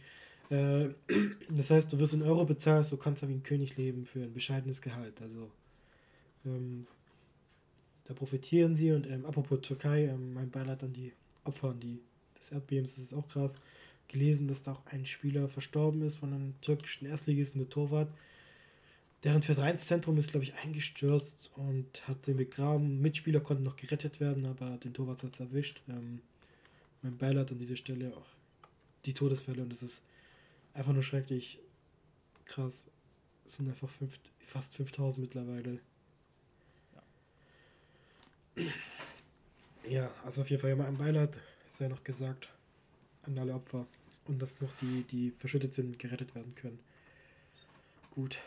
[0.50, 0.90] Äh,
[1.50, 4.24] das heißt, du wirst in Euro bezahlt, du kannst aber wie ein König leben für
[4.24, 5.22] ein bescheidenes Gehalt.
[5.22, 5.52] Also
[6.46, 6.88] ähm,
[8.06, 11.14] da profitieren sie und ähm, apropos Türkei, ähm, mein Beileid an die
[11.46, 12.02] Opfer die,
[12.38, 13.56] des Erdbebens, das ist auch krass.
[14.08, 18.12] Gelesen, dass da auch ein Spieler verstorben ist von einem türkischen Erstligisten, der Torwart.
[19.24, 23.02] Deren Vereinszentrum ist, glaube ich, eingestürzt und hat den begraben.
[23.02, 25.82] Mitspieler konnten noch gerettet werden, aber den Torwart hat es erwischt.
[25.88, 26.22] Ähm,
[27.04, 28.26] mein Beileid an dieser Stelle auch
[29.06, 30.04] die Todesfälle und es ist
[30.74, 31.60] einfach nur schrecklich
[32.46, 32.88] krass.
[33.46, 35.80] Es sind einfach fünf, fast 5000 mittlerweile.
[39.88, 42.50] Ja, also auf jeden Fall ja mal ein Beileid, sei noch gesagt,
[43.24, 43.88] an alle Opfer.
[44.26, 46.80] Und dass noch die, die verschüttet sind, gerettet werden können.
[48.12, 48.40] Gut.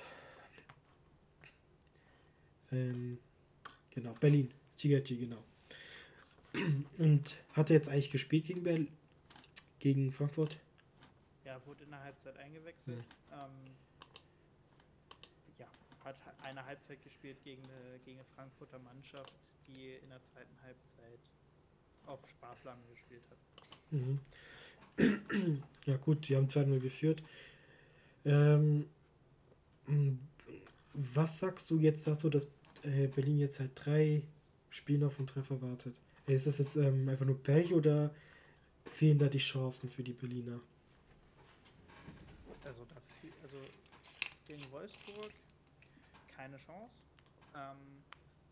[2.75, 3.19] Ähm,
[3.91, 4.51] genau, Berlin.
[4.77, 5.43] Chigachi, genau.
[6.99, 8.89] Und hat er jetzt eigentlich gespielt gegen Berlin?
[9.79, 10.59] Gegen Frankfurt?
[11.55, 13.07] ja, wurde in der Halbzeit eingewechselt.
[13.33, 13.75] Ähm,
[15.59, 15.67] ja,
[16.05, 19.33] hat eine Halbzeit gespielt gegen eine, gegen eine Frankfurter Mannschaft,
[19.67, 21.21] die in der zweiten Halbzeit
[22.07, 23.39] auf Sparflamme gespielt hat.
[23.91, 24.21] Mhm.
[25.87, 27.23] Ja gut, die haben 2-0 geführt.
[28.25, 28.89] Ähm,
[30.95, 32.49] was sagst du jetzt dazu, dass
[32.85, 34.23] äh, Berlin jetzt halt drei
[34.71, 35.99] Spiele auf den Treffer wartet?
[36.27, 38.15] Äh, Ist das jetzt ähm, einfach nur Pech oder
[38.87, 40.61] fehlen da die Chancen für die Berliner?
[42.65, 43.59] Also, dafür, also
[44.47, 45.31] gegen Wolfsburg
[46.37, 46.93] keine Chance.
[47.55, 48.03] Ähm,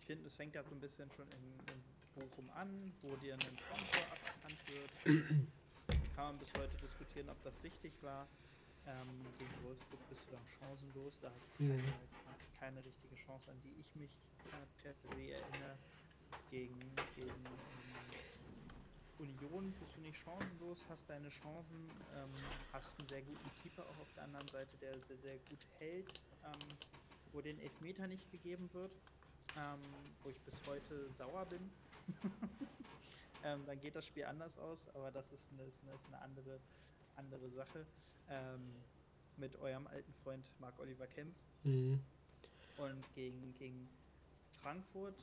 [0.00, 1.82] ich finde, es fängt ja so ein bisschen schon in, in
[2.14, 5.26] Bochum an, wo dir ein Traumtor aberkannt wird.
[6.16, 8.26] Kann man bis heute diskutieren, ob das richtig war.
[8.86, 11.20] Ähm, gegen Wolfsburg bist du dann chancenlos.
[11.20, 11.82] Da hast du Mhm.
[11.86, 12.08] keine,
[12.58, 14.12] keine richtige Chance, an die ich mich
[14.52, 15.78] äh, per se erinnere.
[16.50, 18.20] Gegen, gegen ähm,
[19.18, 23.98] Union bist du nicht chancenlos, hast deine Chancen, ähm, hast einen sehr guten Keeper auch
[23.98, 26.08] auf der anderen Seite, der sehr, sehr gut hält,
[26.44, 26.78] ähm,
[27.32, 28.92] wo den Elfmeter nicht gegeben wird,
[29.56, 31.70] ähm, wo ich bis heute sauer bin.
[33.42, 36.20] ähm, dann geht das Spiel anders aus, aber das ist eine, ist eine, ist eine
[36.20, 36.60] andere,
[37.14, 37.86] andere Sache.
[38.28, 38.84] Ähm,
[39.36, 42.00] mit eurem alten Freund Marc Oliver Kempf Mhm.
[42.76, 43.88] und gegen, gegen
[44.60, 45.14] Frankfurt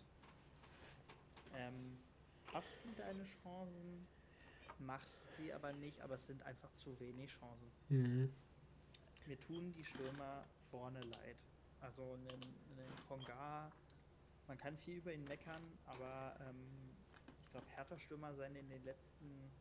[1.53, 1.97] ähm,
[2.53, 4.07] hast du deine Chancen,
[4.79, 7.71] machst sie aber nicht, aber es sind einfach zu wenig Chancen.
[7.89, 8.33] Mhm.
[9.25, 11.37] Mir tun die Stürmer vorne leid.
[11.81, 12.27] Also einen,
[12.71, 13.71] einen Ponga,
[14.47, 16.97] man kann viel über ihn meckern, aber ähm,
[17.41, 19.51] ich glaube, Hertha-Stürmer sein in den letzten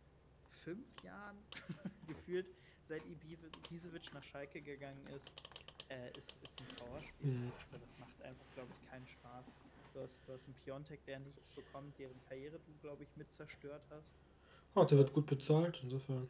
[0.65, 1.37] fünf Jahren
[2.07, 2.47] gefühlt,
[2.89, 5.31] seit Ibisevic nach Schalke gegangen ist,
[5.91, 7.31] äh, ist, ist ein Trauerspiel.
[7.31, 7.53] Mhm.
[7.73, 9.47] Also das macht einfach, glaube ich, keinen Spaß.
[9.95, 13.33] Du hast, du hast einen Piontek, der nichts bekommt, deren Karriere du, glaube ich, mit
[13.33, 14.09] zerstört hast.
[14.75, 16.29] Oh, der wird gut bezahlt, insofern.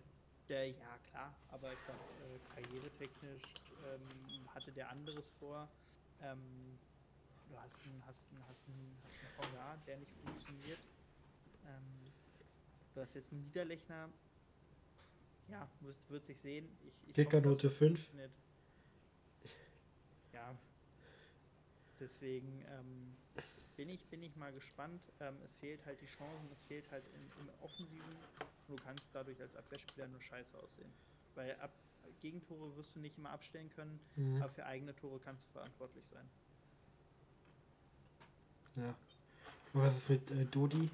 [0.49, 3.43] Der, ja, klar, aber ich glaube, äh, karrieretechnisch
[3.85, 5.69] ähm, hatte der anderes vor.
[6.23, 6.79] Ähm,
[7.51, 10.79] du hast einen, hast einen, hast einen, hast einen Ponga, der nicht funktioniert.
[11.67, 12.13] Ähm,
[12.95, 14.09] du hast jetzt einen Niederlechner.
[15.51, 16.69] Ja, wird, wird sich sehen.
[16.87, 17.99] Ich, ich Kickernote dass das 5.
[17.99, 18.31] funktioniert.
[20.33, 20.57] Ja.
[22.01, 23.17] Deswegen ähm,
[23.77, 25.03] bin, ich, bin ich mal gespannt.
[25.21, 28.17] Ähm, es fehlt halt die Chancen, es fehlt halt im, im Offensiven.
[28.69, 30.93] Du kannst dadurch als Abwehrspieler nur scheiße aussehen.
[31.35, 31.73] Weil ab,
[32.21, 34.43] Gegentore wirst du nicht immer abstellen können, Mhm.
[34.43, 36.29] aber für eigene Tore kannst du verantwortlich sein.
[38.77, 38.95] Ja.
[39.73, 40.91] Und was ist mit äh, Dodi?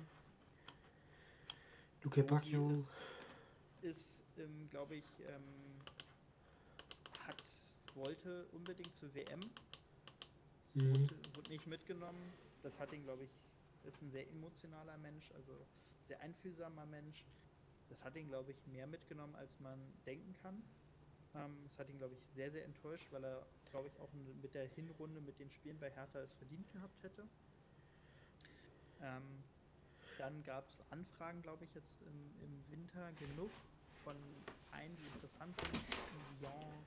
[2.02, 2.70] Luke Bacchio?
[2.70, 2.96] Ist,
[3.82, 5.80] ist ähm, glaube ich, ähm,
[7.26, 7.42] hat,
[7.94, 9.40] wollte unbedingt zur WM,
[10.74, 10.90] Mhm.
[10.90, 12.32] wurde, wurde nicht mitgenommen.
[12.62, 13.30] Das hat ihn, glaube ich,
[13.84, 15.52] ist ein sehr emotionaler Mensch, also
[16.08, 17.24] sehr einfühlsamer Mensch.
[17.90, 20.62] Das hat ihn, glaube ich, mehr mitgenommen, als man denken kann.
[21.34, 24.08] Ähm, das hat ihn, glaube ich, sehr, sehr enttäuscht, weil er, glaube ich, auch
[24.42, 27.22] mit der Hinrunde, mit den Spielen bei Hertha es verdient gehabt hätte.
[29.02, 29.22] Ähm,
[30.18, 33.50] dann gab es Anfragen, glaube ich, jetzt im, im Winter genug
[34.04, 35.88] von Vereinen, die interessant sind.
[36.10, 36.86] Lyon,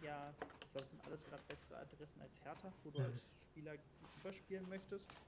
[0.00, 3.76] ja, ich glaube, es sind alles gerade bessere Adressen als Hertha, wo du als Spieler
[4.14, 5.18] überspielen möchtest.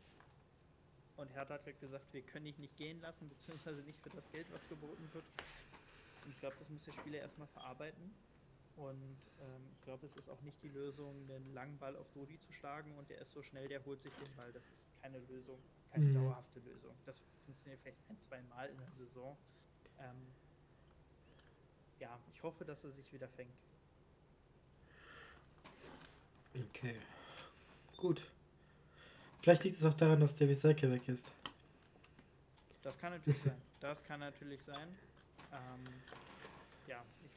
[1.17, 4.31] Und Hertha hat halt gesagt, wir können dich nicht gehen lassen, beziehungsweise nicht für das
[4.31, 5.35] Geld, was geboten wird.
[6.23, 8.27] Und ich glaube, das muss der Spieler erstmal verarbeiten.
[8.75, 12.39] Und ähm, ich glaube, es ist auch nicht die Lösung, den langen Ball auf Dodi
[12.39, 14.53] zu schlagen und der ist so schnell, der holt sich den Ball.
[14.53, 16.13] Das ist keine Lösung, keine Mhm.
[16.13, 17.03] dauerhafte Lösung.
[17.05, 19.45] Das funktioniert vielleicht ein, zwei Mal in der Saison.
[19.97, 20.40] Ähm,
[22.01, 23.55] ja, ich hoffe, dass er sich wieder fängt.
[26.55, 26.97] Okay.
[27.97, 28.27] Gut.
[29.41, 31.31] Vielleicht liegt es auch daran, dass der Wieselke weg ist.
[32.83, 33.63] Das kann natürlich sein.
[33.81, 34.89] Das kann natürlich sein.
[35.53, 35.85] Ähm,
[36.87, 37.33] ja, ich,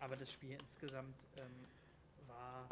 [0.00, 2.66] aber das Spiel insgesamt ähm, war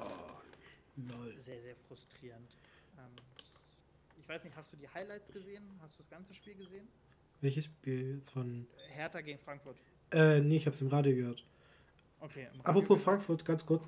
[0.97, 1.37] Lol.
[1.45, 2.51] sehr, sehr frustrierend.
[2.99, 3.13] Ähm,
[4.19, 5.63] ich weiß nicht, hast du die Highlights gesehen?
[5.83, 6.89] Hast du das ganze Spiel gesehen?
[7.41, 8.67] Welches Spiel jetzt von.
[8.89, 9.77] Hertha gegen Frankfurt.
[10.13, 11.45] Äh, nee, ich hab's im Radio gehört.
[12.21, 12.45] Okay.
[12.45, 13.03] Radio Apropos.
[13.03, 13.85] Frankfurt, ganz kurz.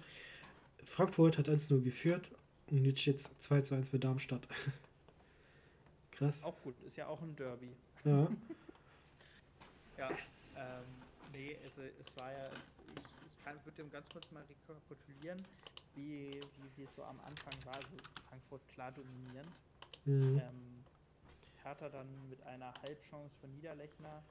[0.84, 2.30] Frankfurt hat 1-0 geführt
[2.70, 4.46] und jetzt steht 2 zu 1 für Darmstadt.
[6.12, 6.42] Krass.
[6.42, 7.70] Auch gut, ist ja auch ein Derby.
[8.04, 8.28] Ja.
[9.96, 10.10] Ja,
[10.56, 10.84] ähm,
[11.32, 12.52] nee, es, es war ja, es,
[12.94, 15.44] ich, ich kann, würde ganz kurz mal rekapitulieren,
[15.94, 17.74] wie, wie, wie es so am Anfang war.
[17.74, 17.88] Also
[18.28, 19.50] Frankfurt klar dominierend.
[20.04, 20.38] Mhm.
[20.38, 20.84] Ähm,
[21.62, 24.22] Hertha dann mit einer Halbchance von Niederlechner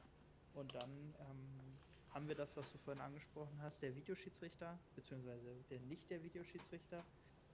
[0.54, 1.67] und dann ähm,
[2.18, 7.06] haben wir das, was du vorhin angesprochen hast, der Videoschiedsrichter, beziehungsweise der nicht der Videoschiedsrichter.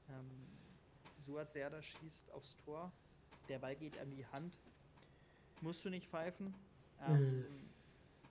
[0.07, 0.47] Ähm,
[1.18, 2.89] Suat Serda schießt aufs Tor,
[3.49, 4.57] der Ball geht an die Hand.
[5.59, 6.53] Musst du nicht pfeifen.
[7.01, 7.74] Ähm, Mhm.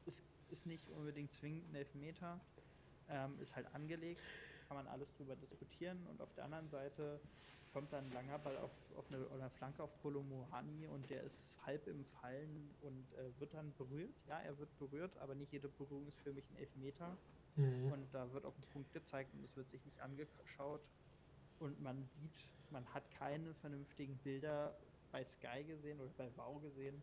[0.07, 2.41] ist, ist nicht unbedingt zwingend ein Elfmeter.
[3.11, 4.23] Ähm, ist halt angelegt,
[4.73, 6.07] kann man alles drüber diskutieren.
[6.07, 7.21] Und auf der anderen Seite
[7.75, 11.43] kommt dann ein langer Ball auf, auf eine, eine Flanke auf Kolomohani und der ist
[11.67, 14.15] halb im Fallen und äh, wird dann berührt.
[14.29, 17.17] Ja, er wird berührt, aber nicht jede Berührung ist für mich ein Elfmeter.
[17.57, 17.93] Mhm.
[17.93, 20.81] Und da wird auf den Punkt gezeigt und es wird sich nicht angeschaut.
[21.59, 24.75] Und man sieht, man hat keine vernünftigen Bilder
[25.11, 27.03] bei Sky gesehen oder bei Wow gesehen,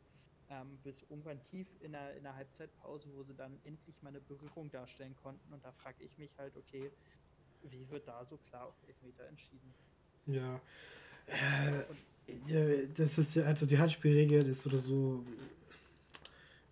[0.49, 4.21] ähm, bis irgendwann tief in der, in der Halbzeitpause, wo sie dann endlich mal eine
[4.21, 5.53] Berührung darstellen konnten.
[5.53, 6.91] Und da frage ich mich halt, okay,
[7.63, 9.73] wie wird da so klar auf Elfmeter entschieden?
[10.25, 10.61] Ja.
[11.27, 11.85] Äh,
[12.47, 15.23] ja, das ist ja, also die Handspielregel ist oder so.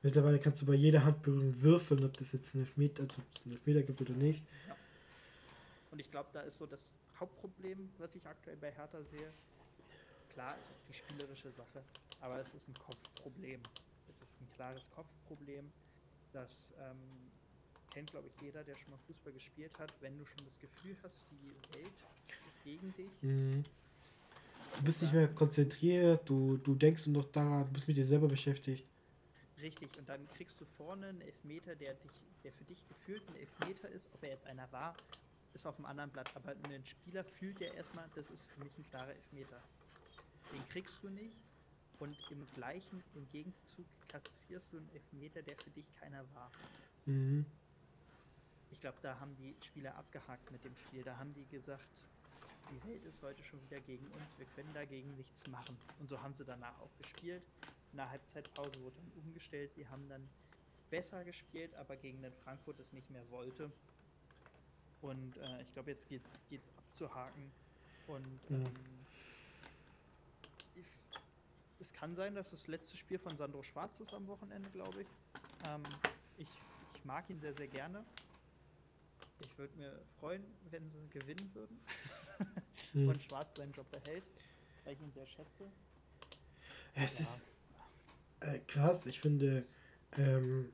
[0.03, 3.83] Mittlerweile kannst du bei jeder Handberührung würfeln, ob das jetzt einen Elfmeter, also einen Elfmeter
[3.83, 4.43] gibt oder nicht.
[5.91, 9.33] Und ich glaube, da ist so das Hauptproblem, was ich aktuell bei Hertha sehe.
[10.33, 11.83] Klar ist auch die spielerische Sache,
[12.21, 13.59] aber es ist ein Kopfproblem.
[14.07, 15.71] Es ist ein klares Kopfproblem.
[16.31, 17.31] Das ähm,
[17.97, 19.91] kennt, glaube ich, jeder, der schon mal Fußball gespielt hat.
[20.01, 21.93] Wenn du schon das Gefühl hast, die Welt
[22.45, 23.65] ist gegen dich, Mhm.
[24.75, 28.05] Du bist nicht mehr konzentriert, du, du denkst nur noch daran, du bist mit dir
[28.05, 28.85] selber beschäftigt.
[29.59, 32.11] Richtig, und dann kriegst du vorne einen Elfmeter, der, dich,
[32.43, 34.07] der für dich gefühlt ein Elfmeter ist.
[34.13, 34.95] Ob er jetzt einer war,
[35.55, 36.29] ist auf dem anderen Blatt.
[36.35, 39.59] Aber ein Spieler fühlt ja erstmal, das ist für mich ein klarer Elfmeter.
[40.53, 41.33] Den kriegst du nicht.
[41.97, 46.51] Und im gleichen, im Gegenzug kassierst du einen Elfmeter, der für dich keiner war.
[47.07, 47.47] Mhm.
[48.72, 51.03] Ich glaube, da haben die Spieler abgehakt mit dem Spiel.
[51.03, 51.86] Da haben die gesagt,
[52.72, 55.78] die Welt ist heute schon wieder gegen uns, wir können dagegen nichts machen.
[55.99, 57.41] Und so haben sie danach auch gespielt.
[57.91, 59.74] In der Halbzeitpause wurde dann umgestellt.
[59.74, 60.28] Sie haben dann
[60.89, 63.72] besser gespielt, aber gegen den Frankfurt es nicht mehr wollte.
[65.01, 67.51] Und äh, ich glaube, jetzt geht es abzuhaken.
[68.07, 68.57] Und Ja.
[68.57, 68.74] ähm,
[70.76, 70.86] ich,
[71.80, 75.07] es kann sein, dass das letzte Spiel von Sandro Schwarz ist am Wochenende, glaube ich.
[75.65, 75.84] Ähm,
[76.38, 76.47] ich.
[76.95, 78.03] Ich mag ihn sehr, sehr gerne.
[79.39, 81.79] Ich würde mir freuen, wenn sie gewinnen würden
[82.93, 83.09] Mhm.
[83.09, 84.23] und Schwarz seinen Job behält,
[84.83, 85.71] weil ich ihn sehr schätze.
[86.95, 87.25] Es Ja.
[87.25, 87.43] ist
[88.41, 89.65] äh, krass, ich finde,
[90.17, 90.69] ähm,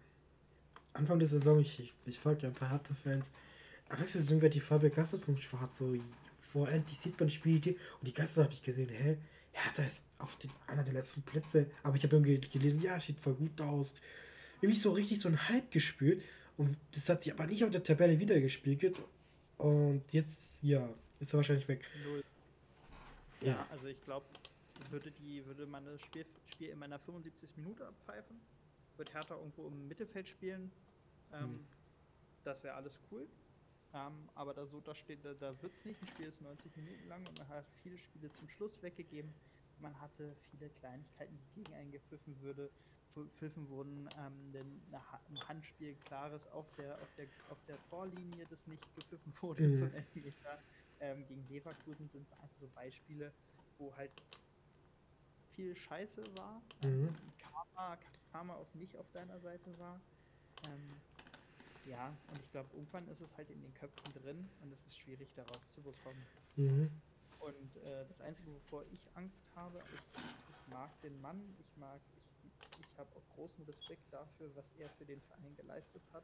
[0.93, 3.32] Anfang der Saison, ich, ich, ich folge ja ein paar Hertha-Fans,
[3.89, 5.95] Anfang der Saison wird die voll begeistert vom Schwarz, so
[6.38, 9.18] vor endlich sieht man Spielidee und die Zeit habe ich gesehen, hä,
[9.51, 13.20] Hertha ist auf den, einer der letzten Plätze, aber ich habe irgendwie gelesen, ja, sieht
[13.20, 13.93] voll gut aus.
[14.61, 16.22] Irgendwie so richtig so ein Hype gespürt
[16.58, 19.01] und das hat sich aber nicht auf der Tabelle wiedergespiegelt
[19.58, 20.88] und jetzt, ja,
[21.20, 21.89] ist er wahrscheinlich weg.
[22.04, 22.24] Null.
[23.41, 23.49] Ja.
[23.49, 24.26] Ja, also ich glaube,
[24.89, 27.58] würde die, würde man das Spiel, Spiel in meiner 75.
[27.58, 28.39] Minute abpfeifen,
[28.97, 30.72] wird Hertha irgendwo im Mittelfeld spielen.
[31.34, 31.68] Ähm, Hm.
[32.43, 33.28] Das wäre alles cool.
[33.93, 36.01] Ähm, aber da so da steht, da, da wird es nicht.
[36.01, 39.34] Ein Spiel ist 90 Minuten lang und man hat viele Spiele zum Schluss weggegeben.
[39.80, 42.70] Man hatte viele Kleinigkeiten, die gegen einen gepfiffen würde,
[43.30, 44.84] pfiffen wurden, ähm, denn
[45.28, 49.74] ein Handspiel klares auf der, auf der, auf der Torlinie, das nicht gepfiffen wurde Mhm.
[49.74, 50.64] zum Elfmeter.
[50.99, 53.36] Ähm, gegen Leverkusen sind es einfach so Beispiele,
[53.78, 54.14] wo halt
[55.49, 57.34] viel Scheiße war, ähm, Mhm.
[57.38, 57.99] Karma,
[58.32, 60.05] Karma auf nicht auf deiner Seite war.
[60.64, 61.03] Ähm,
[61.86, 64.97] Ja, und ich glaube, irgendwann ist es halt in den Köpfen drin und es ist
[64.97, 66.30] schwierig, da rauszubekommen.
[66.57, 67.01] Mhm.
[67.38, 70.01] Und äh, das Einzige, wovor ich Angst habe, ich,
[70.47, 72.01] ich mag den Mann, ich mag,
[72.94, 76.24] ich, habe auch großen Respekt dafür, was er für den Verein geleistet hat,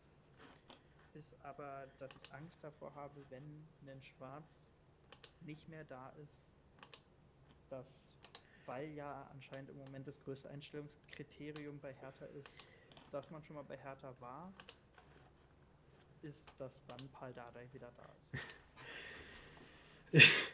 [1.13, 4.59] ist aber, dass ich Angst davor habe, wenn ein Schwarz
[5.41, 6.37] nicht mehr da ist,
[7.69, 7.87] dass,
[8.65, 12.53] weil ja anscheinend im Moment das größte Einstellungskriterium bei Hertha ist,
[13.11, 14.53] dass man schon mal bei Hertha war,
[16.21, 18.45] ist, dass dann Paul Dardai wieder da ist.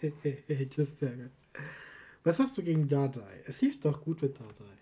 [0.00, 1.30] Hitzberger.
[2.22, 3.42] Was hast du gegen Dardai?
[3.46, 4.78] Es hilft doch gut mit Dardai.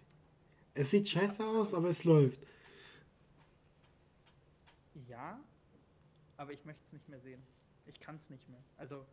[0.75, 2.47] Es sieht scheiße aus, aber es läuft.
[5.09, 5.39] Ja,
[6.37, 7.43] aber ich möchte es nicht mehr sehen.
[7.87, 8.63] Ich kann es nicht mehr.
[8.79, 9.05] Also.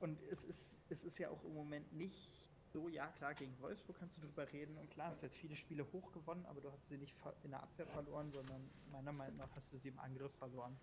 [0.00, 2.28] Und es ist, es ist ja auch im Moment nicht
[2.72, 5.56] so, ja klar, gegen Wolfsburg kannst du drüber reden und klar, hast du jetzt viele
[5.56, 7.14] Spiele hoch gewonnen, aber du hast sie nicht
[7.44, 10.74] in der Abwehr verloren, sondern meiner Meinung nach hast du sie im Angriff verloren.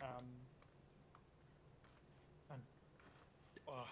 [0.00, 0.46] Ähm,
[3.66, 3.84] oh,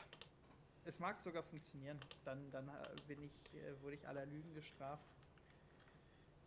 [0.86, 1.98] es mag sogar funktionieren.
[2.24, 2.72] Dann, dann äh,
[3.06, 5.04] bin ich, äh, wurde ich aller Lügen gestraft.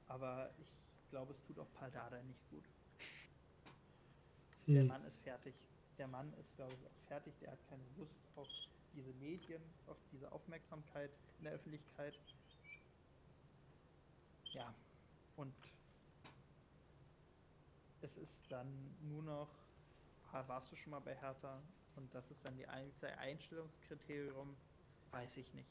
[0.08, 2.64] Aber ich glaube, es tut auch Paldada nicht gut.
[4.74, 4.88] Der Hm.
[4.88, 5.56] Mann ist fertig.
[5.98, 7.34] Der Mann ist, glaube ich, auch fertig.
[7.40, 8.48] Der hat keine Lust auf
[8.94, 12.18] diese Medien, auf diese Aufmerksamkeit in der Öffentlichkeit.
[14.54, 14.74] Ja,
[15.36, 15.54] und
[18.02, 19.50] es ist dann nur noch,
[20.32, 21.62] warst du schon mal bei Hertha?
[22.00, 24.56] Und das ist dann die einzige Einstellungskriterium,
[25.12, 25.68] weiß ich nicht.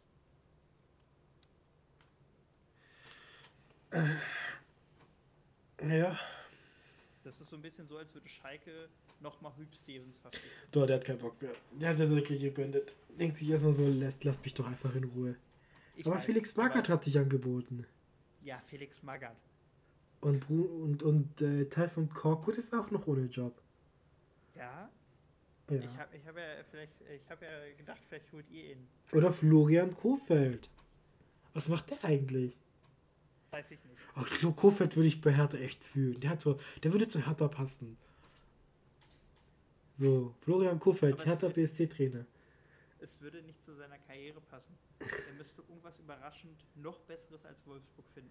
[5.88, 6.18] Ja.
[7.24, 10.68] Das ist so ein bisschen so, als würde Schalke nochmal Hüb Stevens verpflichten.
[10.70, 11.54] Doch, der hat keinen Bock mehr.
[11.72, 12.94] Der hat das wirklich gebändet.
[13.18, 15.34] Denkt sich erstmal so, lässt, lasst mich doch einfach in Ruhe.
[15.96, 17.86] Ich aber weiß, Felix Magath hat sich angeboten.
[18.42, 19.36] Ja, Felix Magath.
[20.20, 23.62] Und, und, und äh, Teil von Korkut ist auch noch ohne Job.
[24.54, 24.90] Ja,
[25.70, 25.76] Ja.
[25.76, 28.88] ich habe ich hab ja vielleicht, ich habe ja gedacht, vielleicht holt ihr ihn.
[29.12, 30.70] Oder Florian Kofeld.
[31.52, 32.56] Was macht der eigentlich?
[33.50, 34.44] Weiß ich nicht.
[34.44, 36.20] Oh, Kofeld würde ich bei Hertha echt fühlen.
[36.20, 37.96] Der, hat so, der würde zu Hertha passen.
[39.96, 42.24] So, Florian Kofeld, Hertha BSC-Trainer.
[43.00, 44.76] Es würde nicht zu seiner Karriere passen.
[45.00, 48.30] Er müsste irgendwas überraschend noch Besseres als Wolfsburg finden.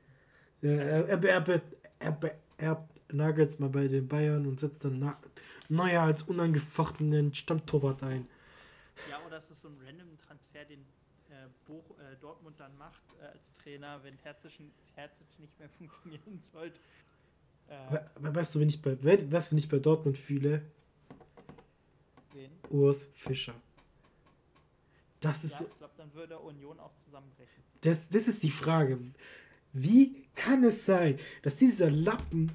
[0.61, 1.61] Er, er, beerbt,
[1.99, 5.17] er beerbt Nagels mal bei den Bayern und setzt dann Na
[5.69, 8.27] Neuer als unangefochtenen Stammtorwart ein.
[9.05, 10.81] Ja, oder es ist so ein random Transfer, den
[11.29, 14.59] äh, Boch, äh, Dortmund dann macht äh, als Trainer, wenn Terzic,
[14.93, 16.79] Terzic nicht mehr funktionieren sollte.
[17.67, 20.17] Äh, Aber, aber weißt du, wenn ich bei, we- weißt du, wenn ich bei Dortmund
[20.17, 20.61] fühle?
[22.33, 22.51] wen?
[22.69, 23.55] Urs Fischer.
[25.19, 27.63] Das ist Ja, so, ich glaube, dann würde Union auch zusammenbrechen.
[27.81, 28.99] das, das ist die Frage.
[29.83, 32.51] Wie kann es sein, dass dieser Lappen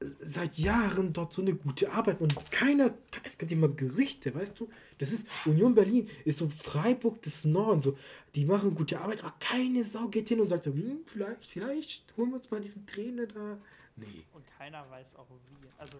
[0.00, 2.92] seit Jahren dort so eine gute Arbeit und keiner,
[3.24, 4.68] es gibt immer Gerüchte, weißt du,
[4.98, 7.96] das ist Union Berlin, ist so Freiburg des Norden, so,
[8.34, 12.16] die machen gute Arbeit, aber keine Sau geht hin und sagt so, hm, vielleicht, vielleicht
[12.16, 13.58] holen wir uns mal diesen Trainer da.
[13.96, 14.24] Nee.
[14.34, 15.66] Und keiner weiß auch wie.
[15.78, 15.96] Also,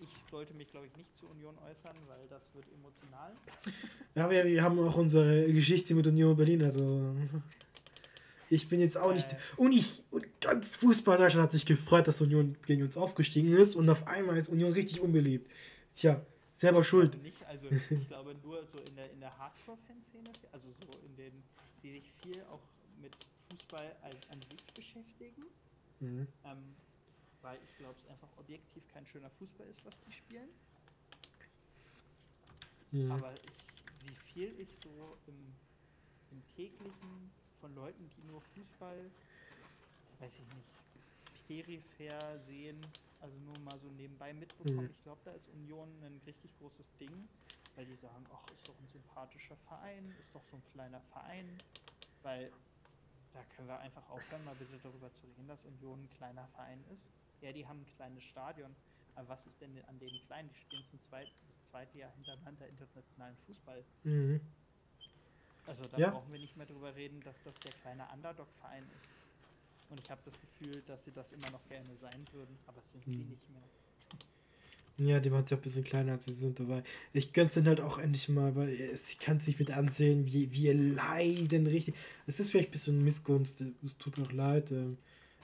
[0.00, 3.32] ich sollte mich, glaube ich, nicht zu Union äußern, weil das wird emotional.
[4.14, 7.14] Ja, wir, wir haben auch unsere Geschichte mit Union Berlin, also
[8.52, 9.34] ich bin jetzt auch nicht.
[9.56, 13.74] Und ich, und ganz Fußball Deutschland hat sich gefreut, dass Union gegen uns aufgestiegen ist
[13.74, 15.50] und auf einmal ist Union richtig unbeliebt.
[15.94, 16.20] Tja,
[16.54, 17.14] selber schuld.
[17.14, 21.16] Also Nicht, also ich glaube nur so in der, in der Hardcore-Fanszene, also so in
[21.16, 21.32] den,
[21.82, 22.60] die sich viel auch
[23.00, 23.16] mit
[23.50, 25.44] Fußball als, an sich beschäftigen,
[26.00, 26.26] Mhm.
[26.44, 26.74] ähm,
[27.42, 30.48] weil ich glaube, es einfach objektiv kein schöner Fußball ist, was die spielen.
[32.90, 33.12] Mhm.
[33.12, 35.54] Aber ich, wie viel ich so im,
[36.32, 37.30] im täglichen
[37.62, 38.98] von Leuten, die nur Fußball,
[40.18, 40.66] weiß ich nicht,
[41.46, 42.78] peripher sehen,
[43.20, 44.86] also nur mal so nebenbei mitbekommen.
[44.86, 44.90] Mhm.
[44.90, 47.28] Ich glaube, da ist Union ein richtig großes Ding,
[47.76, 51.46] weil die sagen, ach, ist doch ein sympathischer Verein, ist doch so ein kleiner Verein,
[52.22, 52.50] weil
[53.32, 56.84] da können wir einfach aufhören, mal bitte darüber zu reden, dass Union ein kleiner Verein
[56.92, 57.06] ist.
[57.42, 58.74] Ja, die haben ein kleines Stadion,
[59.14, 60.48] aber was ist denn an denen klein?
[60.48, 63.84] Die spielen zum zweiten, das zweite Jahr hintereinander internationalen Fußball.
[64.02, 64.40] Mhm.
[65.66, 66.10] Also da Ja.
[66.10, 69.08] brauchen wir nicht mehr drüber reden, dass das der kleine Underdog-Verein ist.
[69.90, 72.92] Und ich habe das Gefühl, dass sie das immer noch gerne sein würden, aber das
[72.92, 73.30] sind sie Mhm.
[73.30, 73.62] nicht mehr.
[74.98, 76.82] Ja, die macht ja auch ein bisschen kleiner als sie sind, aber
[77.14, 80.64] ich gönn's ihnen halt auch endlich mal, weil es kann sich mit ansehen, wie wie
[80.64, 81.94] wir leiden richtig.
[82.26, 84.70] Es ist vielleicht ein bisschen Missgunst, es tut mir auch leid.
[84.70, 84.98] ähm,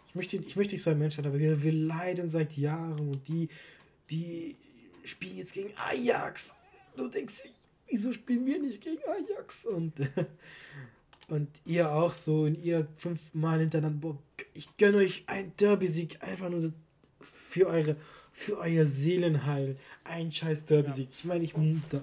[0.07, 3.09] Ich möchte, ich möchte nicht so ein Mensch sein, aber wir, wir leiden seit Jahren
[3.09, 3.49] und die,
[4.11, 4.55] die
[5.05, 6.55] spielen jetzt gegen Ajax.
[6.97, 7.43] Du denkst,
[7.89, 9.67] wieso spielen wir nicht gegen Ajax?
[9.67, 9.95] Und
[11.29, 14.19] Und ihr auch so und ihr fünfmal hintereinander, boah,
[14.55, 16.73] ich gönne euch einen Derby-Sieg, einfach nur
[17.21, 17.97] für eure,
[18.33, 19.77] für euer Seelenheil.
[20.05, 21.09] Ein scheiß Derby-Sieg.
[21.11, 21.55] Ich meine, ich,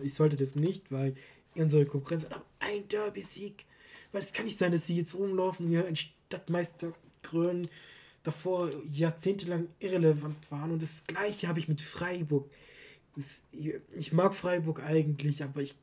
[0.03, 1.15] ich sollte das nicht, weil
[1.55, 3.65] unsere Konkurrenz hat, ein Derby-Sieg.
[4.11, 7.67] Weil es kann nicht sein, dass sie jetzt rumlaufen, hier ein Stadtmeister krönen,
[8.21, 10.71] davor jahrzehntelang irrelevant waren.
[10.71, 12.47] Und das gleiche habe ich mit Freiburg.
[13.16, 15.76] Ich mag Freiburg eigentlich, aber ich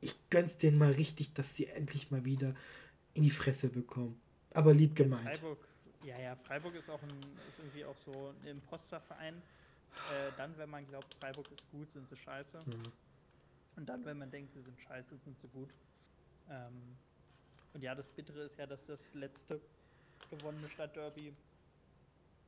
[0.00, 2.54] ich gönn's denen mal richtig, dass sie endlich mal wieder
[3.14, 4.20] in die Fresse bekommen.
[4.54, 5.24] Aber lieb gemeint.
[5.24, 5.58] Freiburg,
[6.04, 7.08] ja, ja, Freiburg ist auch ein,
[7.48, 9.34] ist irgendwie auch so ein Imposterverein.
[9.34, 12.58] Äh, dann, wenn man glaubt, Freiburg ist gut, sind sie scheiße.
[12.58, 12.92] Mhm.
[13.76, 15.70] Und dann, wenn man denkt, sie sind scheiße, sind sie gut.
[16.48, 16.96] Ähm,
[17.74, 19.60] und ja, das Bittere ist ja, dass das letzte
[20.30, 21.32] gewonnene Stadtderby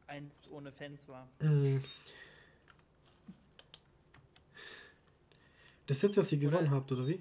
[0.06, 1.28] einst ohne Fans war.
[1.40, 1.82] Mhm.
[5.90, 7.20] Das letzte, was ihr gewonnen habt, oder wie?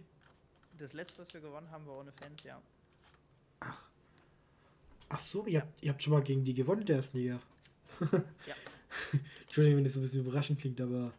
[0.78, 2.62] Das letzte, was wir gewonnen haben, war ohne Fans, ja.
[3.62, 3.84] Ach.
[5.10, 7.40] Ach so, ihr, habt, ihr habt schon mal gegen die gewonnen, der ersten Liga.
[8.00, 8.56] ja.
[9.42, 11.12] Entschuldigung, wenn das so ein bisschen überraschend klingt, aber.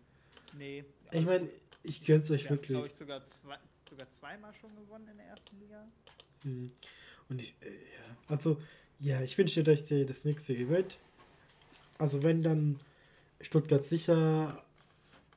[0.57, 0.85] Nee.
[1.11, 1.49] Ich meine,
[1.83, 2.79] ich gönn's euch wir wirklich.
[2.79, 5.89] Haben, ich, sogar, zwei, sogar zweimal schon gewonnen in der ersten Liga.
[6.45, 6.69] Mhm.
[7.31, 8.17] Und ich, äh, ja.
[8.29, 8.63] Also,
[9.01, 10.99] ja, ich wünsche euch, das nächste gewinnt.
[11.99, 12.79] Also, wenn dann
[13.41, 14.65] Stuttgart sicher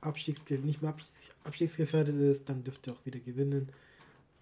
[0.03, 0.95] Abstiegsge nicht mehr
[1.43, 3.69] abstiegsgefährdet ist, dann dürft ihr auch wieder gewinnen.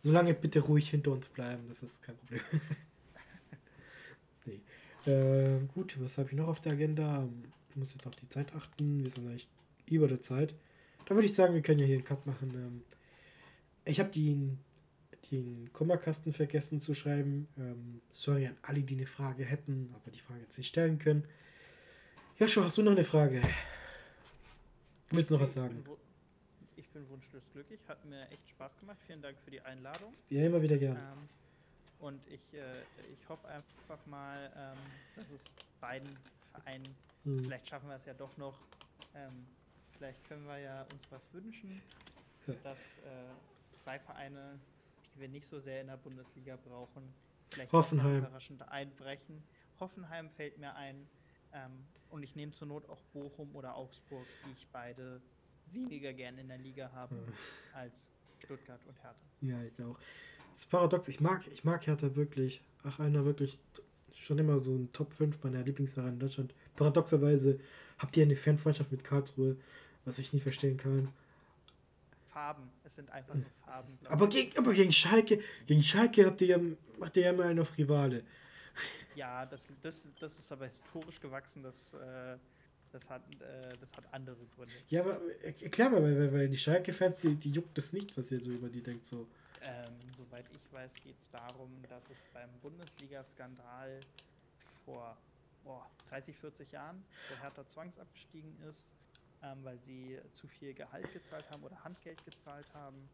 [0.01, 2.41] Solange bitte ruhig hinter uns bleiben, das ist kein Problem.
[4.45, 5.11] nee.
[5.11, 7.27] Äh, gut, was habe ich noch auf der Agenda?
[7.69, 9.03] Ich muss jetzt auf die Zeit achten.
[9.03, 9.49] Wir sind echt
[9.85, 10.55] über der Zeit.
[11.05, 12.51] Da würde ich sagen, wir können ja hier einen Cut machen.
[12.55, 12.81] Ähm,
[13.85, 14.59] ich habe den,
[15.31, 17.47] den Kummerkasten vergessen zu schreiben.
[17.57, 21.23] Ähm, sorry an alle, die eine Frage hätten, aber die Frage jetzt nicht stellen können.
[22.39, 23.41] Joshua, hast du noch eine Frage?
[25.11, 25.83] Willst du noch was sagen?
[26.93, 27.79] bin wunschlos glücklich.
[27.87, 28.97] Hat mir echt Spaß gemacht.
[29.05, 30.11] Vielen Dank für die Einladung.
[30.29, 30.99] Ja, immer wieder gerne.
[30.99, 31.29] Ähm,
[31.99, 32.81] und ich, äh,
[33.13, 34.77] ich hoffe einfach mal, ähm,
[35.15, 35.43] dass es
[35.79, 36.17] beiden
[36.51, 37.43] Vereinen, hm.
[37.43, 38.57] vielleicht schaffen wir es ja doch noch,
[39.15, 39.45] ähm,
[39.97, 41.81] vielleicht können wir ja uns was wünschen,
[42.47, 42.53] ja.
[42.63, 43.29] dass äh,
[43.71, 44.59] zwei Vereine,
[45.15, 47.13] die wir nicht so sehr in der Bundesliga brauchen,
[47.51, 48.17] vielleicht Hoffenheim.
[48.17, 49.43] überraschend einbrechen.
[49.79, 51.07] Hoffenheim fällt mir ein.
[51.53, 55.21] Ähm, und ich nehme zur Not auch Bochum oder Augsburg, die ich beide
[55.71, 57.33] weniger gern in der Liga haben hm.
[57.73, 58.07] als
[58.39, 59.19] Stuttgart und Hertha.
[59.41, 59.97] Ja, ich auch.
[60.51, 61.07] Das ist paradox.
[61.07, 62.61] Ich mag, ich mag Hertha wirklich.
[62.83, 63.57] Ach, einer wirklich
[64.13, 66.53] schon immer so ein Top 5 meiner Lieblingsvereine in Deutschland.
[66.75, 67.59] Paradoxerweise
[67.97, 69.57] habt ihr eine Fanfreundschaft mit Karlsruhe,
[70.05, 71.09] was ich nie verstehen kann.
[72.27, 73.97] Farben, es sind einfach nur Farben.
[74.09, 76.59] Aber gegen, aber gegen Schalke, gegen Schalke habt ihr ja,
[76.97, 78.23] macht ihr ja immer einen auf Rivale.
[79.15, 82.37] Ja, das, das, das ist aber historisch gewachsen, das äh,
[82.91, 84.73] das hat, äh, das hat andere Gründe.
[84.89, 88.41] Ja, aber erklär mal, weil, weil die Schalke-Fans, die, die juckt das nicht, was ihr
[88.41, 89.05] so über die denkt.
[89.05, 89.27] So.
[89.61, 93.99] Ähm, soweit ich weiß, geht es darum, dass es beim Bundesliga-Skandal
[94.85, 95.17] vor
[95.63, 98.87] boah, 30, 40 Jahren der Hertha zwangsabgestiegen ist,
[99.43, 103.09] ähm, weil sie zu viel Gehalt gezahlt haben oder Handgeld gezahlt haben.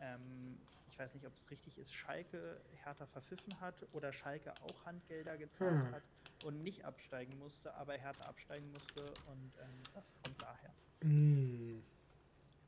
[0.00, 4.84] Ähm, ich weiß nicht, ob es richtig ist, Schalke Hertha verpfiffen hat oder Schalke auch
[4.84, 5.92] Handgelder gezahlt hm.
[5.92, 6.02] hat
[6.44, 10.74] und nicht absteigen musste, aber Hertha absteigen musste und ähm, das kommt daher.
[11.02, 11.80] Mm,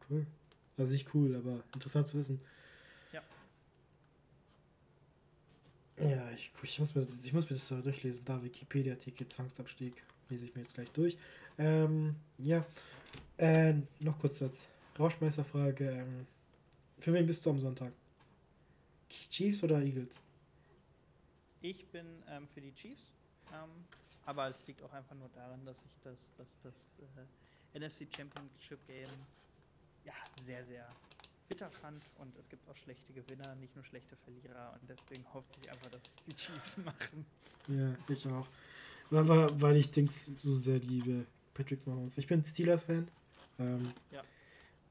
[0.08, 0.26] cool.
[0.76, 2.40] Also nicht cool, aber interessant zu wissen.
[3.12, 3.22] Ja.
[5.98, 8.24] Ja, ich, ich, muss, mir, ich muss mir das da durchlesen.
[8.24, 10.02] Da Wikipedia-Artikel Zwangsabstieg.
[10.28, 11.18] Lese ich mir jetzt gleich durch.
[11.58, 12.64] Ähm, ja.
[13.36, 14.68] Äh, noch kurz als
[14.98, 15.90] Rauschmeisterfrage.
[15.90, 16.26] Ähm,
[17.00, 17.92] für wen bist du am Sonntag?
[19.30, 20.18] Chiefs oder Eagles?
[21.62, 23.02] Ich bin ähm, für die Chiefs.
[23.52, 23.70] Ähm,
[24.26, 26.74] aber es liegt auch einfach nur daran, dass ich das, das, das
[27.74, 29.10] äh, NFC Championship Game
[30.04, 30.12] ja,
[30.44, 30.86] sehr, sehr
[31.48, 35.48] bitter fand und es gibt auch schlechte Gewinner, nicht nur schlechte Verlierer und deswegen hoffe
[35.60, 37.26] ich einfach, dass es die Chiefs machen.
[37.66, 38.46] Ja, ich auch.
[39.10, 42.16] Weil, weil ich denke so sehr liebe Patrick Mahomes.
[42.16, 43.08] Ich bin Steelers-Fan.
[43.58, 44.22] Ähm, ja.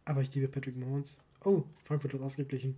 [0.04, 1.20] Aber ich liebe Patrick Mahomes.
[1.44, 2.78] Oh, Frankfurt hat ausgeglichen.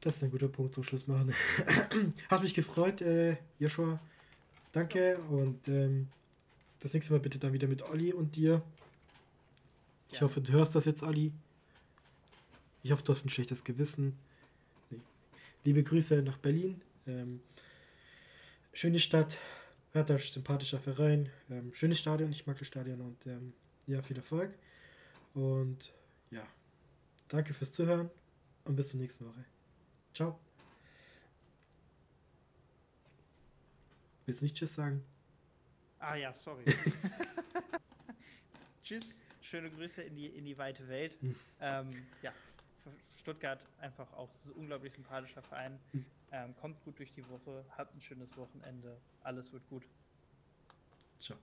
[0.00, 1.32] Das ist ein guter Punkt zum Schluss machen.
[2.28, 4.00] Hat mich gefreut, äh, Joshua.
[4.72, 6.08] Danke und ähm,
[6.80, 8.62] das nächste Mal bitte dann wieder mit Olli und dir.
[10.10, 10.22] Ich ja.
[10.22, 11.32] hoffe, du hörst das jetzt, Olli.
[12.82, 14.18] Ich hoffe, du hast ein schlechtes Gewissen.
[14.90, 15.00] Nee.
[15.64, 16.80] Liebe Grüße nach Berlin.
[17.06, 17.40] Ähm,
[18.72, 19.38] schöne Stadt,
[19.92, 23.52] Hertha, sympathischer Verein, ähm, schönes Stadion, ich mag das Stadion und ähm,
[23.86, 24.52] ja, viel Erfolg.
[25.34, 25.94] Und
[27.32, 28.10] danke fürs Zuhören
[28.64, 29.44] und bis zur nächsten Woche.
[30.14, 30.38] Ciao.
[34.26, 35.02] Willst du nicht Tschüss sagen?
[35.98, 36.64] Ah ja, sorry.
[38.84, 39.14] tschüss.
[39.40, 41.16] Schöne Grüße in die, in die weite Welt.
[41.20, 41.34] Hm.
[41.60, 42.32] Ähm, ja,
[43.18, 45.78] Stuttgart einfach auch ein unglaublich sympathischer Verein.
[45.92, 46.04] Hm.
[46.32, 49.84] Ähm, kommt gut durch die Woche, habt ein schönes Wochenende, alles wird gut.
[51.20, 51.38] Ciao.